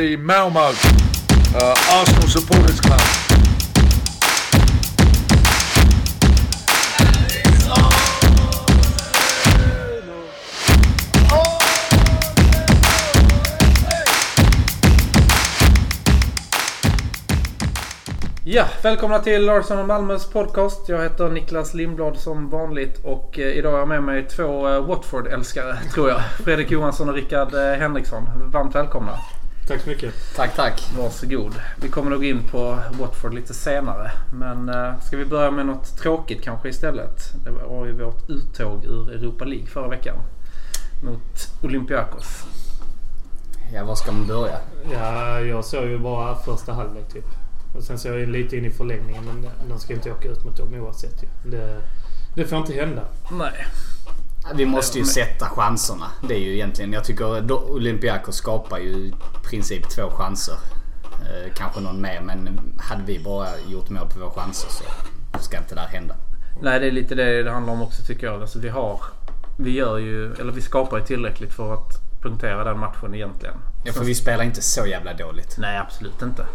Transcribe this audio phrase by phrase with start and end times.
[0.00, 3.00] the Malmo uh, Arsenal Supporters Club.
[18.44, 20.88] Ja, välkomna till Larsson och Malmös podcast.
[20.88, 24.86] Jag heter Niklas Lindblad som vanligt och eh, idag har jag med mig två eh,
[24.86, 26.20] Watford-älskare tror jag.
[26.44, 28.50] Fredrik Johansson och Rickard eh, Henriksson.
[28.52, 29.18] Varmt välkomna.
[29.70, 30.14] Tack så mycket.
[30.36, 30.90] Tack, tack.
[30.98, 31.54] Varsågod.
[31.82, 34.10] Vi kommer nog in på Watford lite senare.
[34.32, 37.44] Men eh, ska vi börja med något tråkigt kanske istället?
[37.44, 40.16] Det var ju vårt uttåg ur Europa League förra veckan.
[41.04, 42.46] Mot Olympiakos.
[43.74, 44.58] Ja, var ska man börja?
[44.92, 47.26] Ja, jag såg ju bara första halvlek typ.
[47.76, 50.56] Och sen såg jag lite in i förlängningen men de ska inte åka ut mot
[50.56, 51.50] dem oavsett ju.
[51.50, 51.82] Det,
[52.34, 53.02] det får inte hända.
[53.30, 53.66] Nej.
[54.54, 56.06] Vi måste ju sätta chanserna.
[56.28, 56.92] Det är ju egentligen...
[56.92, 59.14] Jag tycker Olympiakos skapar ju i
[59.50, 60.54] princip två chanser.
[61.22, 64.84] Eh, kanske någon mer men hade vi bara gjort mål på våra chanser så
[65.42, 66.14] ska inte det här hända.
[66.62, 68.40] Nej, det är lite det det handlar om också tycker jag.
[68.40, 69.00] Alltså, vi har...
[69.56, 70.34] Vi gör ju...
[70.34, 73.54] Eller vi skapar ju tillräckligt för att punktera den matchen egentligen.
[73.84, 75.56] Ja, för vi spelar inte så jävla dåligt.
[75.58, 76.46] Nej, absolut inte.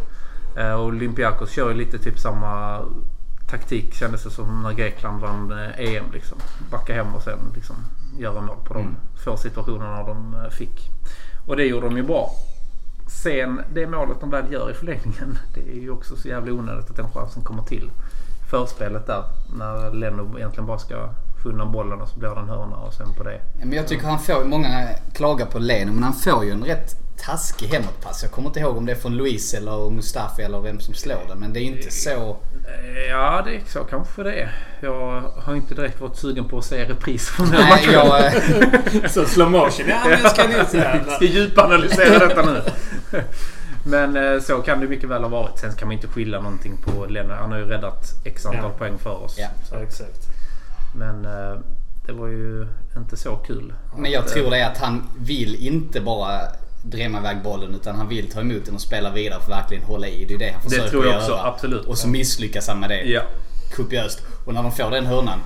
[0.57, 2.81] Eh, och Olympiakos kör ju lite typ samma
[3.49, 6.05] taktik kändes det som när Grekland vann eh, EM.
[6.13, 6.38] Liksom.
[6.71, 7.75] Backa hem och sen liksom
[8.19, 8.95] göra mål på de Mm.
[9.25, 10.89] få situationerna de eh, fick.
[11.47, 12.31] Och det gjorde de ju bra.
[13.07, 15.37] Sen det målet de väl gör i förlängningen.
[15.53, 17.91] Det är ju också så jävla onödigt att den chansen kommer till.
[18.49, 19.23] Förspelet där
[19.57, 21.09] när Leno egentligen bara ska
[21.43, 23.41] få undan bollen och så blir det en hörna och sen på det.
[23.59, 24.43] Men jag tycker han får...
[24.45, 28.23] Många klagar på Leno men han får ju en rätt taskig hemåtpass.
[28.23, 31.21] Jag kommer inte ihåg om det är från Luis eller Mustafi eller vem som slår
[31.27, 31.38] den.
[31.39, 32.38] Men det är inte så...
[33.09, 34.55] Ja, det är så kanske det är.
[34.81, 37.93] Jag har inte direkt varit sugen på att se repris från den Nej, matchen.
[37.93, 38.25] jag...
[38.25, 39.86] eh, Så slow motion.
[39.89, 42.61] Ja, men jag ska inte Vi ska djupanalysera detta nu.
[43.87, 45.59] Men eh, så kan det mycket väl ha varit.
[45.59, 47.39] Sen kan man inte skylla någonting på Lennart.
[47.39, 48.77] Han har ju räddat x antal Ja.
[48.77, 49.36] poäng för oss.
[49.39, 49.47] Ja.
[49.71, 50.20] Ja, exakt.
[50.95, 51.59] Men eh,
[52.05, 53.73] det var ju inte så kul.
[53.97, 56.39] Men jag Att, tror det är att han vill inte bara
[56.85, 59.83] drämma iväg bollen utan han vill ta emot den och spela vidare för att verkligen
[59.83, 60.25] hålla i.
[60.25, 61.21] Det är det han försöker tror jag göra.
[61.23, 61.85] också, absolut.
[61.85, 63.01] Och så misslyckas han med det.
[63.03, 63.21] Ja.
[63.75, 64.21] Kopiöst.
[64.45, 65.39] Och när de får den hörnan.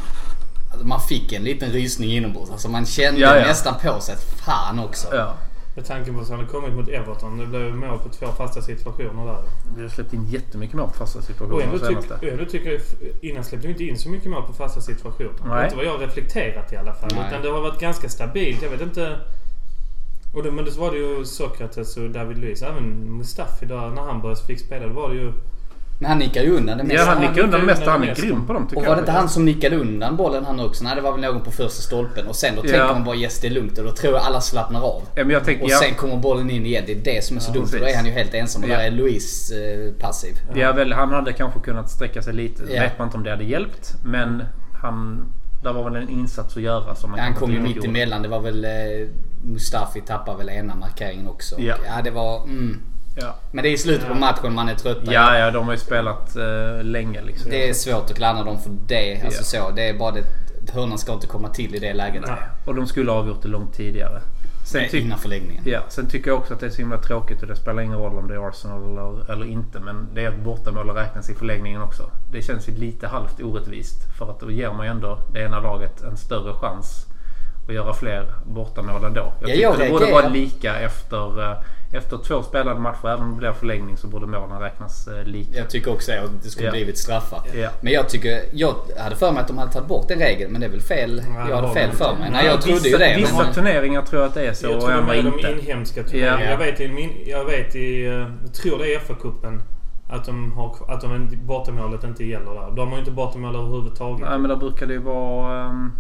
[0.72, 2.51] Alltså man fick en liten rysning inombords.
[2.51, 3.47] Alltså man kände Ja, ja.
[3.47, 5.07] nästan på sig att fan också.
[5.16, 5.33] Ja.
[5.75, 7.38] Med tanke på att han hade kommit mot Everton.
[7.38, 9.38] Det blev mål på två fasta situationer där.
[9.75, 12.13] Vi har släppt in jättemycket mål på fasta Och situationer ändå, de senaste.
[12.19, 12.81] tyck, och ändå tycker jag...
[13.21, 15.29] Innan släppte vi inte in så mycket mål på fasta situationer.
[15.44, 15.59] Det Nej.
[15.59, 17.09] är inte vad jag har reflekterat i alla fall.
[17.16, 17.23] Nej.
[17.27, 18.61] Utan det har varit ganska stabilt.
[18.61, 19.17] Jag vet inte...
[20.34, 22.62] Och det, men det var det ju Sokrates och David Luiz.
[22.62, 24.88] Även Mustafi där när han började fick spela.
[24.88, 25.34] Då var det ju...
[26.01, 27.00] Men han nickar ju undan det mesta.
[27.00, 27.91] Ja, han han nickar undan det mesta.
[27.91, 28.89] Han är det grym på dem tycker och jag.
[28.89, 30.84] var det inte han som nickade undan bollen han också?
[30.84, 32.28] Nej det var väl någon på första stolpen.
[32.28, 32.94] Och sen då tänker Ja.
[32.94, 35.01] man bara yes det är lugnt och då tror jag alla slappnar av.
[35.16, 36.84] Ja, men jag tänker, Och ja, sen kommer bollen in igen.
[36.88, 37.68] Det är det som är så Ja, dumt.
[37.68, 37.94] För då precis.
[37.94, 38.78] är han ju helt ensam och Ja.
[38.78, 40.35] där är Luis eh, passiv.
[40.56, 42.63] ja, väl, han hade kanske kunnat sträcka sig lite.
[42.73, 42.81] Ja.
[42.81, 43.94] Vet man inte om det hade hjälpt.
[44.06, 44.44] Men
[44.81, 45.25] han...
[45.63, 46.95] Där var väl en insats att göra.
[46.95, 48.22] Som man Han kanske kom ju inte mitt emellan.
[48.22, 48.72] Det var väl eh,
[49.44, 51.59] Mustafi tappade väl ena markeringen också.
[51.59, 51.75] Ja.
[51.85, 52.44] ja det var...
[52.44, 52.81] Mm.
[53.16, 53.35] Ja.
[53.51, 54.19] Men det är i slutet på Ja.
[54.19, 54.97] matchen man är trött.
[55.03, 57.51] Ja, ja, de har ju spelat eh, länge liksom.
[57.51, 59.22] Det är svårt att klandra dem för det.
[59.25, 59.63] Alltså Ja.
[59.63, 59.72] så.
[59.75, 60.23] Det är bara det...
[60.73, 62.23] Hörnan ska inte komma till i det läget.
[62.27, 62.38] Nej.
[62.66, 64.22] Och de skulle ha avgjort det långt tidigare.
[64.66, 65.63] Sen, Nej, innan förlängningen.
[65.66, 67.97] ja, sen tycker jag också att det är så himla tråkigt och det spelar ingen
[67.97, 69.79] roll om det är Arsenal eller, eller inte.
[69.79, 72.11] Men det är ett bortamål att räknas i förlängningen också.
[72.31, 74.17] Det känns ju lite halvt orättvist.
[74.17, 77.06] För att då ger man ju ändå det ena laget en större chans
[77.69, 79.19] att göra fler bortamål ändå.
[79.19, 80.22] Jag Ja, tycker jag det borde reagerar.
[80.22, 81.57] vara lika efter, eh,
[81.94, 83.07] efter två spelade matcher.
[83.07, 85.57] Även om det blir förlängning så borde målen räknas eh, lika.
[85.57, 86.22] Jag tycker också det.
[86.22, 86.72] Och det skulle Ja.
[86.72, 87.41] blivit straffar.
[87.56, 87.69] Ja.
[87.81, 88.41] Men jag tycker...
[88.53, 90.52] Jag hade för mig att de hade tagit bort den regeln.
[90.52, 91.22] Men det är väl fel.
[91.25, 92.22] Jag det hade har fel de för inte.
[92.22, 92.30] mig.
[92.31, 93.16] Nej, jag trodde ju vissa, det.
[93.18, 95.28] Vissa Men, turneringar tror jag att det är så Jag och tror andra med de
[95.34, 95.51] inte.
[95.51, 96.44] inhemska turneringarna.
[96.44, 96.50] Ja.
[96.51, 98.06] Jag vet i, min, jag vet i...
[98.06, 98.12] eh,
[98.44, 99.62] Jag tror det är FA-cupen.
[100.12, 100.75] Att de har...
[100.88, 102.72] Att de inte- bortamålet inte gäller där.
[102.75, 104.27] De har ju inte bortamål överhuvudtaget.
[104.30, 105.66] Nej men där brukar det ju vara...
[105.69, 105.94] Um,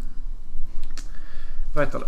[1.79, 2.05] vad heter det?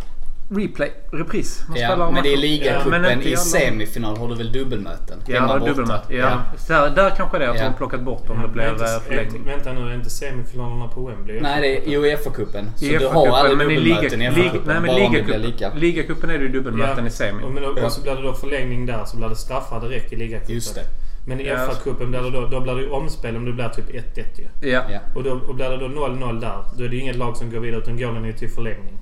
[0.62, 0.92] Replay.
[1.12, 1.64] Repris.
[1.70, 2.34] Man ja, spelar men det är.
[2.34, 3.06] Ja, ligacupen.
[3.12, 5.18] inte I alla- semifinal har du väl dubbelmöten?
[5.28, 6.16] Ja, Hemma det dubbelmöte.
[6.16, 6.42] Ja.
[6.58, 7.62] Så Där, där kanske det är att Ja.
[7.64, 9.44] de har plockat bort om det Men blir inte- eh, förlängning.
[9.46, 11.42] Vänta nu, är inte semifinalerna på Wembley?
[11.42, 12.66] Nej, det är i Uefa-cupen.
[12.76, 14.62] Så du har aldrig dubbelmöten liga, i liga, FA-cupen.
[14.66, 15.74] nej, men bara om det blir lika.
[15.74, 17.44] ligacupen är det ju dubbelmöten i semi.
[17.44, 20.16] Och, men, och så blir det då förlängning där så blir det straffar direkt i
[20.16, 20.56] ligacupen.
[20.56, 20.84] Just det.
[21.28, 21.56] Men i Ja.
[21.56, 24.70] FA-cupen blir det då, då blir det ju omspel om det blir typ 1-1 ju.
[24.70, 24.82] Ja.
[24.92, 25.00] Ja.
[25.16, 27.60] Och, då, och blir det då 0-0 där, då är det inget lag som går
[27.60, 28.98] vidare utan går den ju till förlängning.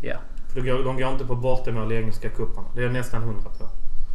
[0.00, 0.16] Ja.
[0.52, 2.66] För då går, de går inte på bortamål i engelska cuperna.
[2.74, 3.68] Det är jag nästan hundra på.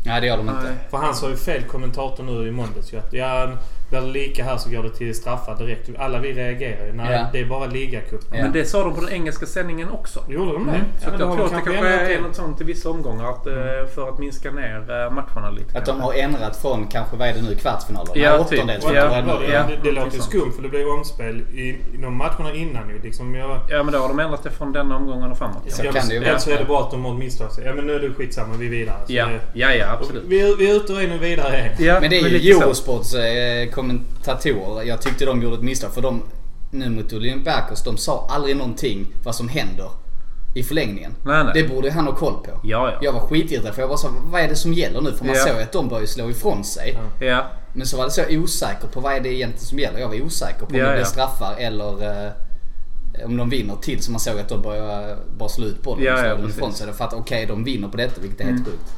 [0.05, 0.63] Nej, det gör de inte.
[0.63, 0.73] Nej.
[0.89, 3.51] För han sa ju fel kommentator nu i måndags ju att ja,
[3.91, 5.89] Blir det lika här så går det till straffar direkt.
[5.97, 6.93] Alla vi reagerar ju.
[6.93, 7.25] Nej, Ja.
[7.33, 8.27] det är bara ligacupen.
[8.37, 8.43] Ja.
[8.43, 10.23] Men det sa de på den engelska sändningen också.
[10.29, 10.71] Gjorde de det?
[10.71, 10.85] Mm.
[10.99, 13.29] Så Ja, jag tror att det kanske är något sånt i vissa omgångar.
[13.29, 13.53] Att, eh,
[13.95, 15.77] för att minska ner eh, matcherna lite.
[15.77, 18.11] Att de har ändrat från kanske, vad är det nu, kvartsfinaler?
[18.17, 18.59] Ja, typ.
[18.83, 18.93] Ja,
[19.51, 19.63] ja.
[19.67, 23.01] det, det låter ju skumt för det blir omspel i, i de matcherna innan ju.
[23.03, 25.63] Liksom jag, Ja men då har de ändrat det från denna omgången och framåt.
[25.71, 26.39] Så ja, kan det ju vara.
[26.39, 27.65] så är det bara att de har misstagit sig.
[27.65, 28.95] Ja men nu är det skitsamma, vi är vidare.
[29.07, 30.23] Så Ja, det- ja, ja absolut.
[30.27, 31.71] vi, vi är ute och in och vidare.
[31.79, 32.61] Ja, Men det är ju så.
[32.61, 34.83] Eurosports eh, kommentatorer.
[34.83, 36.21] Jag tyckte de gjorde ett misstag för de,
[36.71, 39.89] nu mot Olympiakos, de sa aldrig någonting vad som händer
[40.55, 41.15] i förlängningen.
[41.25, 41.53] Nej, nej.
[41.53, 42.49] Det borde han ha koll på.
[42.63, 42.97] Ja, ja.
[43.01, 45.11] Jag var skitirriterad för jag var så vad är det som gäller nu?
[45.11, 45.41] För man Ja.
[45.47, 46.97] såg att de började slå ifrån sig.
[47.19, 49.99] Ja, Men så var det så osäker på vad är det egentligen som gäller.
[49.99, 51.05] Jag var osäker på om Ja, det blev ja.
[51.05, 52.31] straffar eller eh,
[53.25, 56.13] om de vinner till så man såg att de började bara slå ut bollen Ja,
[56.13, 56.87] och slå ja, den ifrån sig.
[56.87, 58.93] Då fattade okej de vinner på detta vilket är helt sjukt.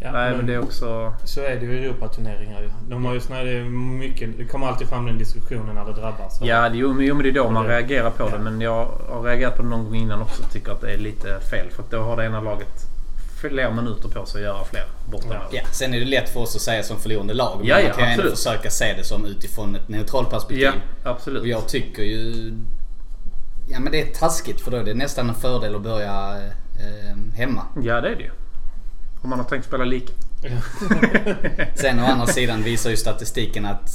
[0.00, 0.06] Ja.
[0.06, 1.12] Ja, Nej men det är också...
[1.24, 2.62] Så är det ju i Europaturneringar.
[2.88, 3.64] De har ju såna, det, är
[3.98, 6.28] mycket, det kommer alltid fram den diskussionen när det drabbar.
[6.30, 6.46] Så.
[6.46, 8.32] Ja, det, jo, men jo, men det är då man det- reagerar på det.
[8.32, 8.38] ja.
[8.38, 10.98] Men jag har reagerat på det någon gång innan också och tycker att det är
[10.98, 11.70] lite fel.
[11.70, 12.86] För att då har det ena laget
[13.40, 15.36] fler minuter på sig att göra fler bortamål.
[15.52, 17.58] Ja, sen är det lätt för oss att säga som förlorande lag.
[17.58, 20.64] Men Ja, ja, man kan ju ändå försöka se det som utifrån ett neutralt perspektiv.
[20.64, 20.72] Ja,
[21.10, 21.42] absolut.
[21.42, 22.52] Och jag tycker ju...
[23.68, 26.36] Ja men det är taskigt för då är det nästan en fördel att börja
[26.80, 27.62] eh, hemma.
[27.82, 28.30] Ja, det är det ju.
[29.22, 30.12] Om man har tänkt spela lika.
[31.74, 33.90] Sen å andra sidan visar ju statistiken att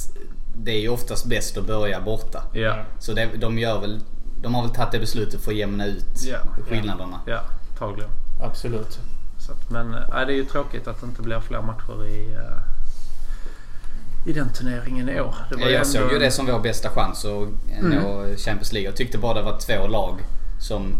[0.56, 2.42] det är ju oftast bäst att börja borta.
[2.52, 4.00] Ja, Så det, de gör väl...
[4.42, 6.38] De har väl tagit det beslutet för att jämna ut Ja.
[6.68, 7.20] skillnaderna.
[7.26, 7.40] ja,
[7.78, 8.10] tagligen.
[8.42, 8.98] Absolut.
[9.38, 12.34] Så att, men äh, det är ju tråkigt att det inte blir fler matcher i,
[12.34, 15.34] äh, i den turneringen i år.
[15.50, 17.48] Det var jag ändå såg ju det som vår bästa chans att
[17.82, 18.88] nå Champions League.
[18.88, 20.18] Jag tyckte bara det var två lag
[20.60, 20.92] som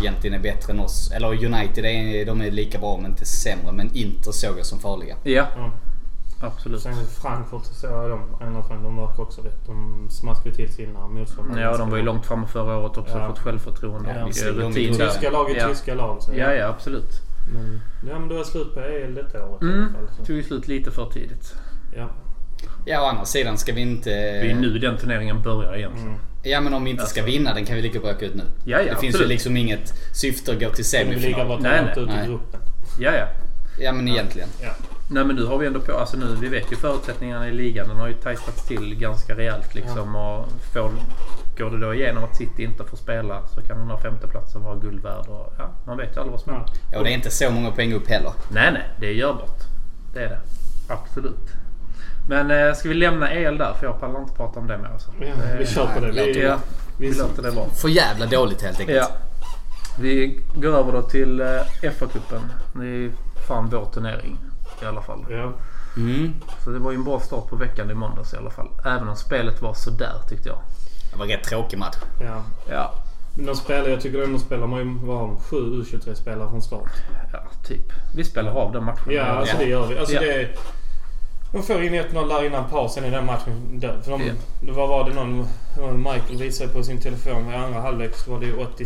[0.00, 1.10] egentligen är bättre än oss.
[1.10, 3.72] Eller United, är, de är lika bra men inte sämre.
[3.72, 5.16] Men Inter såg jag som farliga.
[5.24, 5.70] Ja, Ja.
[6.40, 6.80] absolut.
[6.82, 9.66] Sen Frankfurt så jag de, Eintracht Frankfurt, de verkar också rätt.
[9.66, 11.60] De smaskade till sina motståndare.
[11.62, 13.18] Ja, de var ju långt framme förra året också.
[13.18, 13.28] Ja.
[13.28, 14.94] Fått självförtroende Ja, och rutin.
[14.94, 15.68] Tyska lag är ja.
[15.68, 16.22] tyska lag.
[16.22, 17.20] Så Ja, ja, absolut.
[17.52, 19.78] Men, ja, men det var slut på EL detta året i Mm.
[19.82, 20.16] alla fall.
[20.16, 20.24] Så.
[20.24, 21.54] Tog ju slut lite för tidigt.
[21.96, 22.08] Ja.
[22.84, 24.10] Ja, å andra sidan ska vi inte...
[24.10, 26.08] Det är nu den turneringen börjar egentligen.
[26.08, 26.20] Mm.
[26.46, 28.44] Ja, men om vi inte ska vinna den kan vi lika bra åka ut nu.
[28.64, 29.28] Ja, ja, det finns ju absolut.
[29.28, 31.62] liksom inget syfte att gå till semifinal.
[31.62, 32.04] Nej, nej.
[32.04, 32.26] ut Nej.
[32.26, 32.60] gruppen.
[32.98, 33.28] Ja, ja.
[33.78, 34.48] Ja, men egentligen.
[34.62, 34.70] Ja.
[35.10, 37.88] Nej men nu har vi ändå på, alltså nu, vi vet ju förutsättningarna i ligan.
[37.88, 40.16] Den har ju tajtats till ganska rejält liksom.
[40.16, 40.90] Och får,
[41.58, 44.76] går det då igenom att City inte får spela så kan den här femteplatsen vara
[44.76, 45.26] guld värd.
[45.28, 46.70] Och, ja, man vet ju aldrig vad som händer.
[46.92, 48.32] Ja, och det är inte så många poäng upp heller.
[48.48, 49.60] Nej, nej, det är görbart.
[50.14, 50.40] Det är det.
[50.88, 51.65] Absolut.
[52.28, 53.72] Men eh, ska vi lämna el där?
[53.80, 54.88] För jag pallar inte prata om det mer.
[54.92, 55.10] Alltså.
[55.20, 55.26] Ja,
[55.58, 56.12] vi Eh, kör på det.
[56.12, 56.58] Vi, Ja,
[56.98, 57.68] vi vi, låter det vara.
[57.68, 58.98] För jävla dåligt helt enkelt.
[58.98, 59.08] Ja.
[59.98, 61.46] Vi går över då till eh,
[61.82, 62.40] FA-cupen.
[62.72, 63.10] Det är
[63.48, 64.38] fan vår turnering
[64.82, 65.26] i alla fall.
[65.30, 65.52] ja.
[65.96, 66.34] Mm.
[66.64, 68.68] Så det var ju en bra start på veckan i måndags i alla fall.
[68.84, 70.58] Även om spelet var sådär tyckte jag.
[71.12, 71.96] Det var en rätt tråkig match.
[72.20, 72.42] ja.
[72.70, 72.92] Ja,
[73.36, 76.90] Men de spelar, jag tycker ändå spelar man ju var sju U23-spelare från start.
[77.32, 77.92] ja typ.
[78.14, 79.12] Vi spelar av den matchen.
[79.14, 79.58] Ja, alltså Ja.
[79.64, 79.98] det gör vi.
[79.98, 80.20] Alltså Ja.
[80.20, 80.54] det är,
[81.52, 83.78] de får in 1-0 där innan pausen i den matchen.
[83.80, 84.04] död.
[84.04, 84.32] För de, Ja.
[84.60, 85.46] det var, det någon,
[86.02, 88.84] Michael visade på sin telefon i andra halvlek så var det ju 80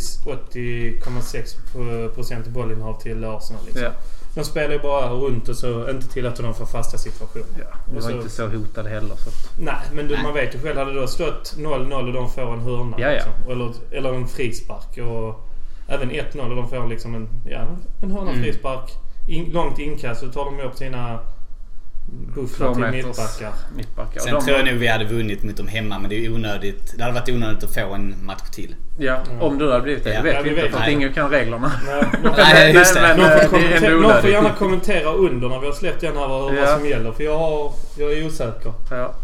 [0.85, 3.63] 80,6 procent bollinnehav till Arsenal.
[3.65, 3.83] Liksom.
[3.85, 3.91] Ja.
[4.35, 7.47] De spelar ju bara runt och så inte tillåter de få fasta situationer.
[7.59, 9.17] Ja, de var så- inte så hotade heller.
[9.17, 10.79] Så att, Nej, men du, man vet ju själv.
[10.79, 12.97] Hade det då stått 0-0 och de får en hörna.
[13.01, 13.13] Ja, ja.
[13.13, 14.99] Liksom, eller, eller en frispark.
[14.99, 15.47] Och
[15.89, 17.67] även 1-0 och de får liksom en, ja,
[18.03, 18.43] en hörna Mm.
[18.43, 18.91] frispark.
[19.29, 21.19] In, långt inkast så tar de upp sina
[22.35, 23.53] bufflar Två till mittbackar.
[23.77, 24.21] mittbackar.
[24.21, 26.95] Sen De tror jag nog vi hade vunnit mot dem hemma men det är onödigt.
[26.97, 28.75] Det hade varit onödigt att få en match till.
[28.99, 30.11] Ja, om det hade blivit det.
[30.15, 30.23] Ja.
[30.23, 31.73] Det vet Ja, vi inte vet för att ingen kan reglerna.
[32.37, 33.01] Nej, just det.
[33.01, 35.67] Men, någon, eh, får det är kommentera, ändå någon får gärna kommentera under när vi
[35.67, 36.61] har släppt den här vad, Ja.
[36.61, 37.13] vad som gäller.
[37.13, 38.73] För jag, har, jag är osäker.
[38.91, 39.15] Ja.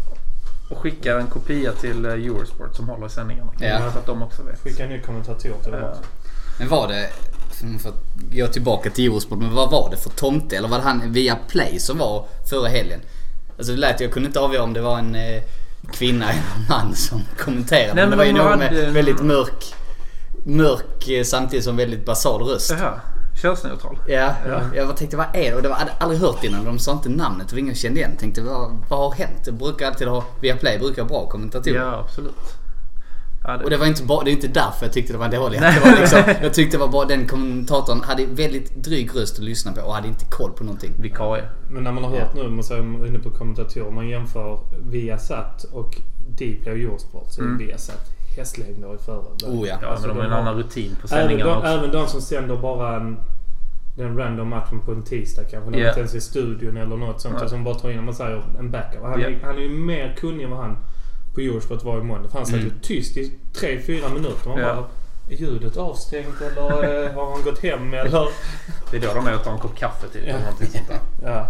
[0.69, 3.51] Och skicka en kopia till eh, Eurosport som håller i sändningarna.
[3.59, 3.91] Ja.
[3.93, 4.59] Så att de också vet.
[4.61, 5.89] Skicka en ny kommentator till dem Ja.
[5.89, 6.01] också.
[6.59, 7.09] Men var det,
[7.79, 10.57] för att gå tillbaka till Eurosport, men vad var det för tomte?
[10.57, 12.99] Eller var det han via Play som var förra helgen?
[13.57, 15.41] Alltså det lät, jag kunde inte avgöra om det var en eh,
[15.93, 17.93] kvinna eller en man som kommenterade.
[17.93, 19.73] Nej, men det var ju någon med en- väldigt mörk,
[20.45, 22.71] mörk eh, samtidigt som väldigt basal röst.
[22.79, 22.99] Jaha.
[23.41, 23.97] Könsneutral.
[24.07, 24.61] Ja, Ja.
[24.75, 25.55] jag tänkte vad är det?
[25.55, 26.65] Och det var, jag hade aldrig hört innan.
[26.65, 28.15] De sa inte namnet och ingen kände igen.
[28.19, 29.45] Tänkte vad, vad har hänt?
[29.45, 31.75] Det brukar alltid ha, via Play brukar ha bra kommentatorer.
[31.75, 32.35] Ja, absolut.
[33.47, 35.59] Ja, Och det var inte bara, det är inte därför jag tyckte det var dåligt.
[35.61, 39.43] Det var liksom, jag tyckte det var bara den kommentatorn hade väldigt dryg röst att
[39.45, 40.93] lyssna på och hade inte koll på någonting.
[40.99, 41.43] Vikarie.
[41.71, 45.97] Men när man har hört nu, man säger inne på kommentatorer, man jämför Viasat och
[46.29, 47.57] Dplay och Eurosport så är Mm.
[47.57, 48.01] Viasat
[48.37, 49.17] hästlängder i före.
[49.45, 49.77] Oh ja.
[49.81, 51.67] Ja, Alltså, men de har en annan rutin på Även sändningarna de, också.
[51.69, 53.17] även de som sänder bara en
[53.97, 55.69] den random matchen på en tisdag kanske.
[55.69, 57.41] När man inte ens i studion eller något sånt.
[57.41, 59.01] Och som bara tar in, man säger, en backup.
[59.03, 60.77] Han, är, han är ju mer kunnig än vad han
[61.37, 62.29] på Eurosport var i måndag.
[62.29, 62.79] För han satt ju Mm.
[62.81, 64.49] tyst i 3-4 minuter.
[64.49, 64.75] Man Ja.
[64.75, 64.85] bara,
[65.29, 68.27] är ljudet avstängt eller eh, har han gått hem eller?
[68.91, 70.23] Det är då de tar en kopp kaffe typ.
[70.23, 70.29] Ja.
[70.29, 70.99] Eller någonting sånt där.
[71.23, 71.47] Ja.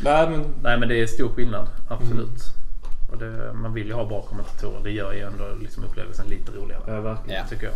[0.00, 0.54] Nej men...
[0.62, 1.68] Nej men det är stor skillnad.
[1.88, 2.18] Absolut.
[2.18, 3.10] Mm.
[3.12, 4.80] Och det, man vill ju ha bra kommentatorer.
[4.84, 6.82] Det gör ju ändå liksom upplevelsen lite roligare.
[6.86, 7.40] Ja, verkligen.
[7.40, 7.48] Ja.
[7.50, 7.74] Tycker jag.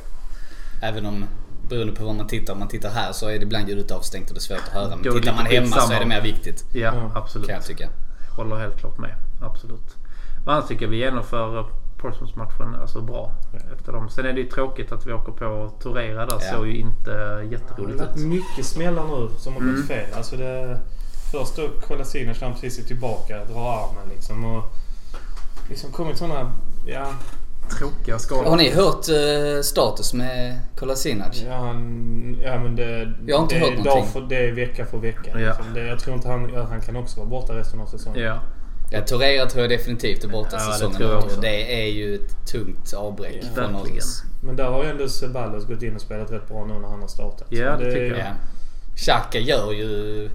[0.82, 1.24] Även om
[1.68, 2.52] beroende på var man tittar.
[2.52, 4.74] Om man tittar här så är det ibland ljudet avstängt och det är svårt att
[4.74, 4.96] höra.
[4.96, 6.64] Men tittar man hemma så är det mer viktigt.
[6.72, 7.10] Ja, Ja.
[7.14, 7.46] absolut.
[7.48, 7.88] Kan jag tycka.
[8.36, 9.14] Håller helt klart med.
[9.42, 9.96] Absolut.
[10.44, 11.66] Men annars tycker jag vi genomför
[11.98, 13.32] Portsmouth-matchen alltså bra.
[13.52, 13.58] Ja.
[13.76, 14.08] Efter dem.
[14.10, 16.38] Sen är det ju tråkigt att vi åker på Torera där.
[16.40, 16.56] Ja.
[16.56, 18.24] Såg ju inte Det jätteroligt varit ut.
[18.26, 19.86] mycket smällar nu som har gått Mm.
[19.86, 20.06] fel.
[20.16, 20.78] Alltså det...
[21.32, 24.44] Först då Kolasinac när han precis är tillbaka, drar armen liksom.
[24.44, 24.64] Och
[25.68, 26.52] liksom kommit såna...
[26.86, 27.06] Ja,
[27.78, 28.44] Tråkiga skador.
[28.50, 31.42] Har ni hört eh, status med Kolasinac?
[31.46, 33.12] ja, han, ja men det...
[33.26, 33.84] Jag har inte det, hört är någonting.
[33.84, 35.30] dag För, det är vecka för vecka.
[35.40, 35.48] Ja.
[35.48, 35.74] Liksom.
[35.74, 36.50] Det, jag tror inte han...
[36.54, 38.22] Ja, han kan också vara borta resten av säsongen.
[38.22, 38.38] Ja.
[38.92, 42.14] Ja, Torreira tror jag definitivt är borta Ja, det säsongen tror jag det är ju
[42.14, 43.98] ett tungt avbräck Ja, från verkligen.
[43.98, 44.22] oss.
[44.42, 47.00] Men där har ju ändå Ceballos gått in och spelat rätt bra nu när han
[47.00, 47.46] har startat.
[47.50, 48.18] Ja, Så det tycker jag.
[48.18, 48.32] Ja.
[48.96, 50.30] Xhaka gör ju...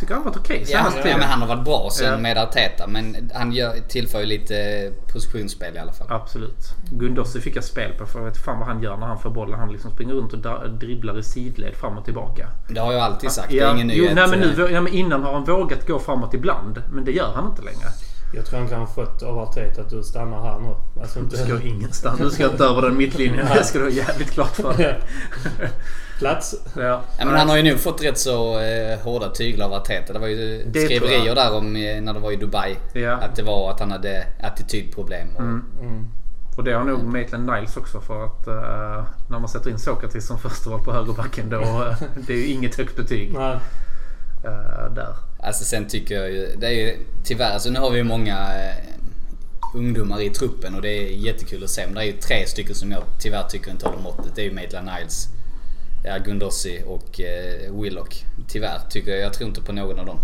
[0.00, 2.18] Tycker han har varit okej Ja, senaste ja, men han har varit bra sen Ja.
[2.18, 2.86] med Arteta.
[2.86, 6.06] Men han gör, tillför ju lite positionsspel i alla fall.
[6.10, 6.74] Absolut.
[6.90, 9.30] Gundossi fick jag spel på för jag vet fan vad han gör när han får
[9.30, 9.58] bollen.
[9.58, 12.48] Han liksom springer runt och dribblar i sidled fram och tillbaka.
[12.68, 13.50] Det har jag alltid sagt.
[13.50, 14.14] det Ja, är ingen jo, nyhet.
[14.16, 16.82] nej, men, nu, eh, ja, men innan har han vågat gå framåt ibland.
[16.92, 17.86] Men det gör han inte längre.
[18.34, 21.00] Jag tror han kan ha fått av Arteta att du stannar här nu.
[21.02, 22.18] Alltså Du ska ingenstans.
[22.20, 23.46] Du ska inte över den mittlinjen.
[23.54, 25.00] Det ska du ha jävligt klart för dig.
[26.18, 26.54] Plats.
[26.76, 26.82] Ja.
[27.18, 30.12] Ja, men han har ju nu fått rätt så eh, hårda tyglar av Arteta.
[30.12, 32.76] Det var ju Det skriverier där om eh, när det var i Dubai.
[32.92, 33.12] Ja.
[33.12, 35.28] Att det var att han hade attitydproblem.
[35.34, 35.64] Och, Mm.
[35.80, 36.06] Mm.
[36.56, 40.26] Och det har nog Maitland Niles också för att eh, när man sätter in Sokratis
[40.26, 41.96] som första val på högerbacken då eh,
[42.26, 43.58] det är ju inget högt betyg Nej.
[44.44, 45.14] eh, där.
[45.42, 48.32] Alltså sen tycker jag ju, det är ju tyvärr, alltså nu har vi ju många
[48.32, 48.74] eh,
[49.74, 51.86] ungdomar i truppen och det är jättekul att se.
[51.86, 54.34] Men det är ju tre stycken som jag tyvärr tycker inte håller måttet.
[54.34, 55.28] Det är ju Maitland Niles,
[56.06, 58.24] ja, Gundossi och eh, Willock.
[58.48, 60.18] Tyvärr tycker jag, jag tror inte på någon av dem.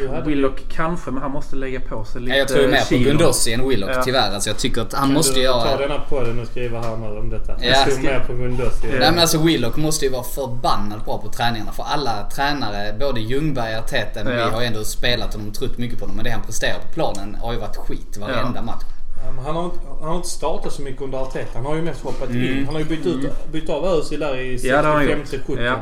[0.00, 0.20] Ja.
[0.20, 2.94] Willock kanske men han måste lägga på sig lite Ja, jag tror mer på.
[3.04, 4.02] Gundossi än Willock Ja.
[4.04, 4.30] tyvärr.
[4.34, 5.76] Alltså jag tycker att han Kan måste du ta göra...
[5.76, 7.52] denna podden och skriva här nu om detta?
[7.60, 7.66] Ja.
[7.66, 8.86] Jag stod med på Gundossi.
[8.92, 8.98] Ja.
[8.98, 11.72] Nej men alltså Willock måste ju vara förbannat bra på träningarna.
[11.72, 14.46] För alla tränare, både Ljungberg, Arteta, men Ja.
[14.46, 16.16] vi har ju ändå spelat honom och trott mycket på honom.
[16.16, 18.62] Men det han presterar på planen har ju varit skit varenda Ja.
[18.62, 18.82] match.
[19.24, 21.50] Ja, han, har inte, han har inte startat så mycket under Arteta.
[21.54, 22.36] Han har ju mest hoppat in.
[22.46, 22.64] Mm.
[22.64, 25.38] Han har ju bytt, ut, bytt av Özil där i Ja, det har han 65
[25.40, 25.46] gjort.
[25.58, 25.76] 70 Ja.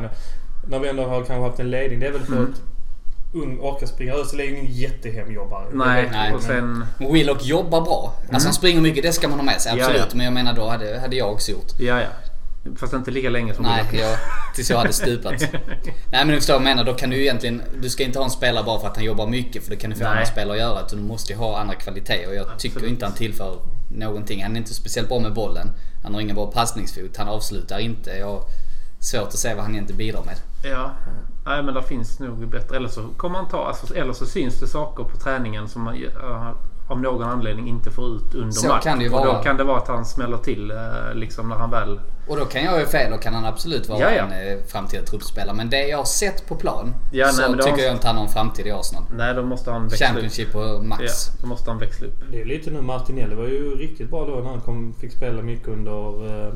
[0.69, 2.01] När vi ändå har kanske haft en ledning.
[2.01, 2.45] Det är väl för Mm.
[2.55, 2.61] att
[3.35, 4.15] ung orkar springa.
[4.15, 5.65] Özil är ju ingen jättehemjobbare.
[5.73, 6.35] Nej, Nej.
[6.35, 6.85] och sen...
[6.99, 8.15] Willock jobbar bra.
[8.33, 9.73] Alltså han springer mycket, det ska man ha med sig.
[9.79, 10.07] Ja, Absolut.
[10.11, 10.17] ja.
[10.17, 11.73] Men jag menar då hade, hade jag också gjort.
[11.79, 12.07] Ja, ja.
[12.77, 14.19] Fast inte lika länge som Nej, jag,
[14.55, 15.41] tills jag hade stupat.
[16.11, 16.85] Nej men du förstår vad jag menar.
[16.85, 17.63] Då kan du egentligen...
[17.81, 19.63] Du ska inte ha en spelare bara för att han jobbar mycket.
[19.65, 20.13] För det kan du få Nej.
[20.13, 20.87] andra spelare att göra.
[20.87, 22.29] Utan du måste ju ha andra kvaliteter.
[22.29, 22.93] Och jag tycker Absolut.
[22.93, 23.59] inte han tillför
[23.89, 24.43] någonting.
[24.43, 25.71] Han är inte speciellt bra med bollen.
[26.03, 27.17] Han har ingen bra passningsfot.
[27.17, 28.11] Han avslutar inte.
[28.11, 28.43] Jag har
[29.01, 30.37] svårt att se vad han egentligen bidrar med.
[30.65, 30.93] Ja.
[31.47, 32.77] Nej men det finns nog bättre.
[32.77, 33.67] Eller så kommer han ta...
[33.67, 36.51] Alltså, eller så syns det saker på träningen som man uh,
[36.91, 38.85] av någon anledning inte får ut under Så match.
[38.85, 39.43] kan det ju Och då vara.
[39.43, 40.77] kan det vara att han smäller till eh,
[41.15, 42.01] liksom när han väl...
[42.29, 43.11] Och då kan jag ju fel.
[43.13, 44.23] Då kan han absolut vara Ja, ja.
[44.25, 45.57] en eh, framtida truppspelare.
[45.57, 46.95] Men det jag har sett på plan.
[47.13, 49.05] Ja, nej, så har tycker han- jag inte han har en framtid i Arsenal.
[49.17, 50.13] Nej då måste han växla upp.
[50.13, 51.03] Championship och max.
[51.03, 52.15] Ja, då måste han växla upp.
[52.31, 55.43] Det är lite nu Martinelli var ju riktigt bra då när han kom, fick spela
[55.43, 56.27] mycket under...
[56.49, 56.53] eh,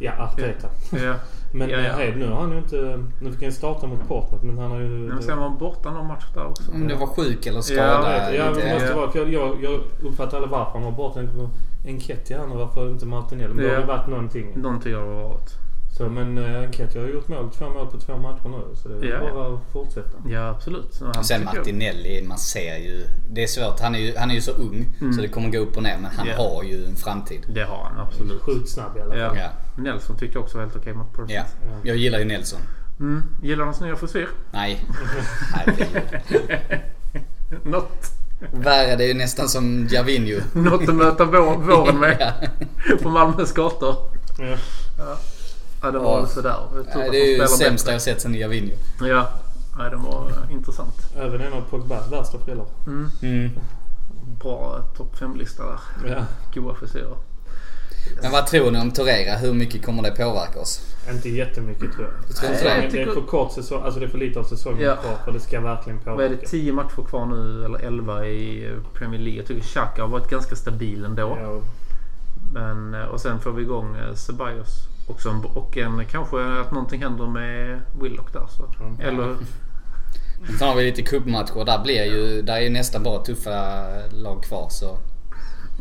[0.00, 0.68] ja, Arteta.
[0.90, 1.14] Ja.
[1.52, 2.02] Men Ja, ja.
[2.02, 3.04] eh, nu har han ju inte...
[3.20, 4.88] Nu fick han starta mot Portmouth men han har ju...
[4.88, 6.72] Men sen var han borta någon match där också.
[6.72, 8.34] Om det var sjuk eller Ja, skadad.
[8.34, 8.96] ja, lite- det måste Ja.
[8.96, 9.10] vara.
[9.10, 11.20] För jag, jag, jag uppfattar aldrig varför han var borta.
[11.86, 13.54] Enketia här nu, varför inte Martinelli?
[13.54, 13.80] Men det har Ja.
[13.80, 14.52] ju varit någonting.
[14.56, 15.50] Någonting har det varit.
[15.98, 18.76] Så, men uh, Enketia har gjort mål, två mål på två matcher nu.
[18.76, 20.18] Så det är Ja, bara att fortsätta.
[20.28, 21.00] Ja absolut.
[21.18, 23.04] Och sen Martinelli, man ser ju.
[23.30, 23.80] Det är svårt.
[23.80, 24.86] Han är ju, han är ju så ung
[25.16, 25.96] så det kommer gå upp och ner.
[25.96, 26.38] Men han Mm.
[26.40, 26.50] Ja.
[26.54, 27.40] har ju en framtid.
[27.54, 28.42] Det har han absolut.
[28.42, 29.18] Sjukt snabb i alla fall.
[29.20, 29.36] Ja.
[29.36, 29.82] Ja.
[29.82, 31.32] Nelson tyckte jag också var helt okej mot Portsmouth.
[31.62, 31.68] Ja.
[31.82, 32.60] Jag gillar ju Nelson.
[33.00, 33.22] Mm.
[33.42, 34.28] Gillar hans nya frisyr?
[34.52, 34.84] Nej.
[37.64, 38.12] Något,
[38.52, 40.40] Värre, det är ju nästan som Javinho.
[40.52, 42.16] något att möta vår, våren med
[42.88, 42.96] Ja.
[43.02, 43.94] på Malmös gator.
[44.38, 44.56] Ja.
[45.82, 46.20] Ja, det var Ja.
[46.20, 46.56] väl sådär.
[46.94, 47.92] Nej, det är ju sämsta bättre.
[47.92, 48.74] jag sett sen Javinho.
[49.00, 49.28] Ja,
[49.78, 50.94] Nej, den var eh, intressant.
[51.16, 52.66] Även en av Pogbas värsta frillor.
[52.86, 53.10] Mm.
[53.22, 53.50] Mm.
[54.42, 55.78] Bra eh, topp 5-lista där.
[56.10, 56.24] Ja.
[56.60, 57.16] Goa frisyrer.
[58.22, 59.36] Men vad tror ni om Torreira?
[59.36, 60.80] Hur mycket kommer det påverka oss?
[61.10, 62.36] Inte jättemycket tror jag.
[62.36, 62.96] tror inte Nej, det.
[62.96, 63.82] det är för kort säsong.
[63.84, 64.96] Alltså det är för lite av säsongen Ja.
[64.96, 66.28] kvar för det ska verkligen Vad är det?
[66.28, 66.46] påverka.
[66.48, 69.36] 10 matcher kvar nu eller 11 i eh, Premier League.
[69.40, 71.38] Jag tycker Xhaka har varit ganska stabil ändå.
[71.42, 71.60] Ja,
[72.54, 74.88] Men, eh, och sen får vi igång eh, Ceballos.
[75.08, 78.46] Och, som, och en, kanske att någonting händer med Willock där.
[78.48, 78.82] Så.
[78.84, 79.00] Mm.
[79.00, 79.36] Eller
[80.58, 81.64] Sen har vi lite cupmatcher.
[81.64, 84.98] Där blir ju, där är ju nästan bara tuffa lag kvar så.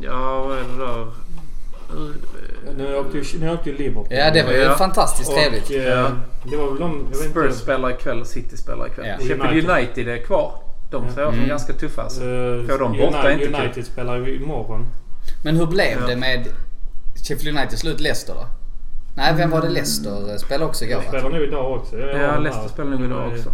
[0.02, 1.08] ja, vad är det där?
[2.78, 4.08] Nu åkte ju, nu åkte ju Liverpool.
[4.10, 4.76] Ja det var ju Ja.
[4.76, 5.66] fantastiskt trevligt.
[5.70, 6.12] Och, eh, Ja.
[6.50, 7.08] Det var väl de...
[7.12, 7.58] Jag vet Spurs inte.
[7.58, 9.08] spelar ikväll och City spelar ikväll.
[9.08, 9.18] Ja.
[9.18, 9.70] Sheffield United.
[9.78, 10.52] United är kvar.
[10.92, 11.50] De ser jag som Mm.
[11.50, 12.20] ganska tuffa alltså.
[12.20, 13.62] Får de borta United, inte.
[13.62, 14.86] United spelar ju imorgon.
[15.44, 16.08] Men hur blev Ja.
[16.08, 16.48] det med
[17.28, 18.46] Sheffield United slut Leicester då?
[19.18, 21.98] Nej, vem var det Leicester spelade också igår De spelar nu idag också.
[22.00, 23.52] Jag Ja, Leicester spelar nog idag Eh, också.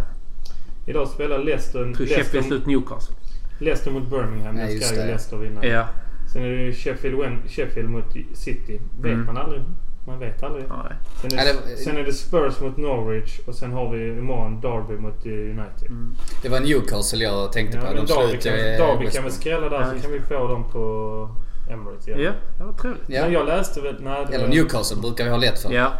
[0.86, 3.14] Idag spelar Leicester, Jag tror Sheffield Leicester, slut Newcastle.
[3.58, 4.58] Leicester mot Birmingham.
[4.70, 5.06] Just ska ju.
[5.06, 5.66] Leicester vinna.
[5.66, 5.86] Ja.
[6.32, 7.18] Sen är det ju Sheffield,
[7.48, 8.04] Sheffield mot
[8.34, 8.80] City.
[9.00, 9.26] Vet Mm.
[9.26, 9.62] man aldrig.
[10.06, 10.64] Man vet aldrig.
[10.68, 10.96] Nej.
[11.20, 14.60] Sen är, Ja, det, sen är det Spurs mot Norwich och sen har vi imorgon
[14.60, 15.88] Derby mot eh, United.
[15.90, 16.14] Mm.
[16.42, 17.94] Det var Newcastle jag tänkte Ja, på.
[17.94, 20.48] men De Derby kan, eh, Derby kan vi skrälla där Ja, så kan vi få
[20.48, 21.28] dem på
[21.70, 22.20] Emirates igen.
[22.20, 23.02] Ja, det var trevligt.
[23.08, 23.22] Ja.
[23.22, 23.96] Men jag läste väl...
[24.02, 25.72] Nej, det Eller var- Newcastle brukar vi ha lätt för.
[25.72, 25.92] Ja.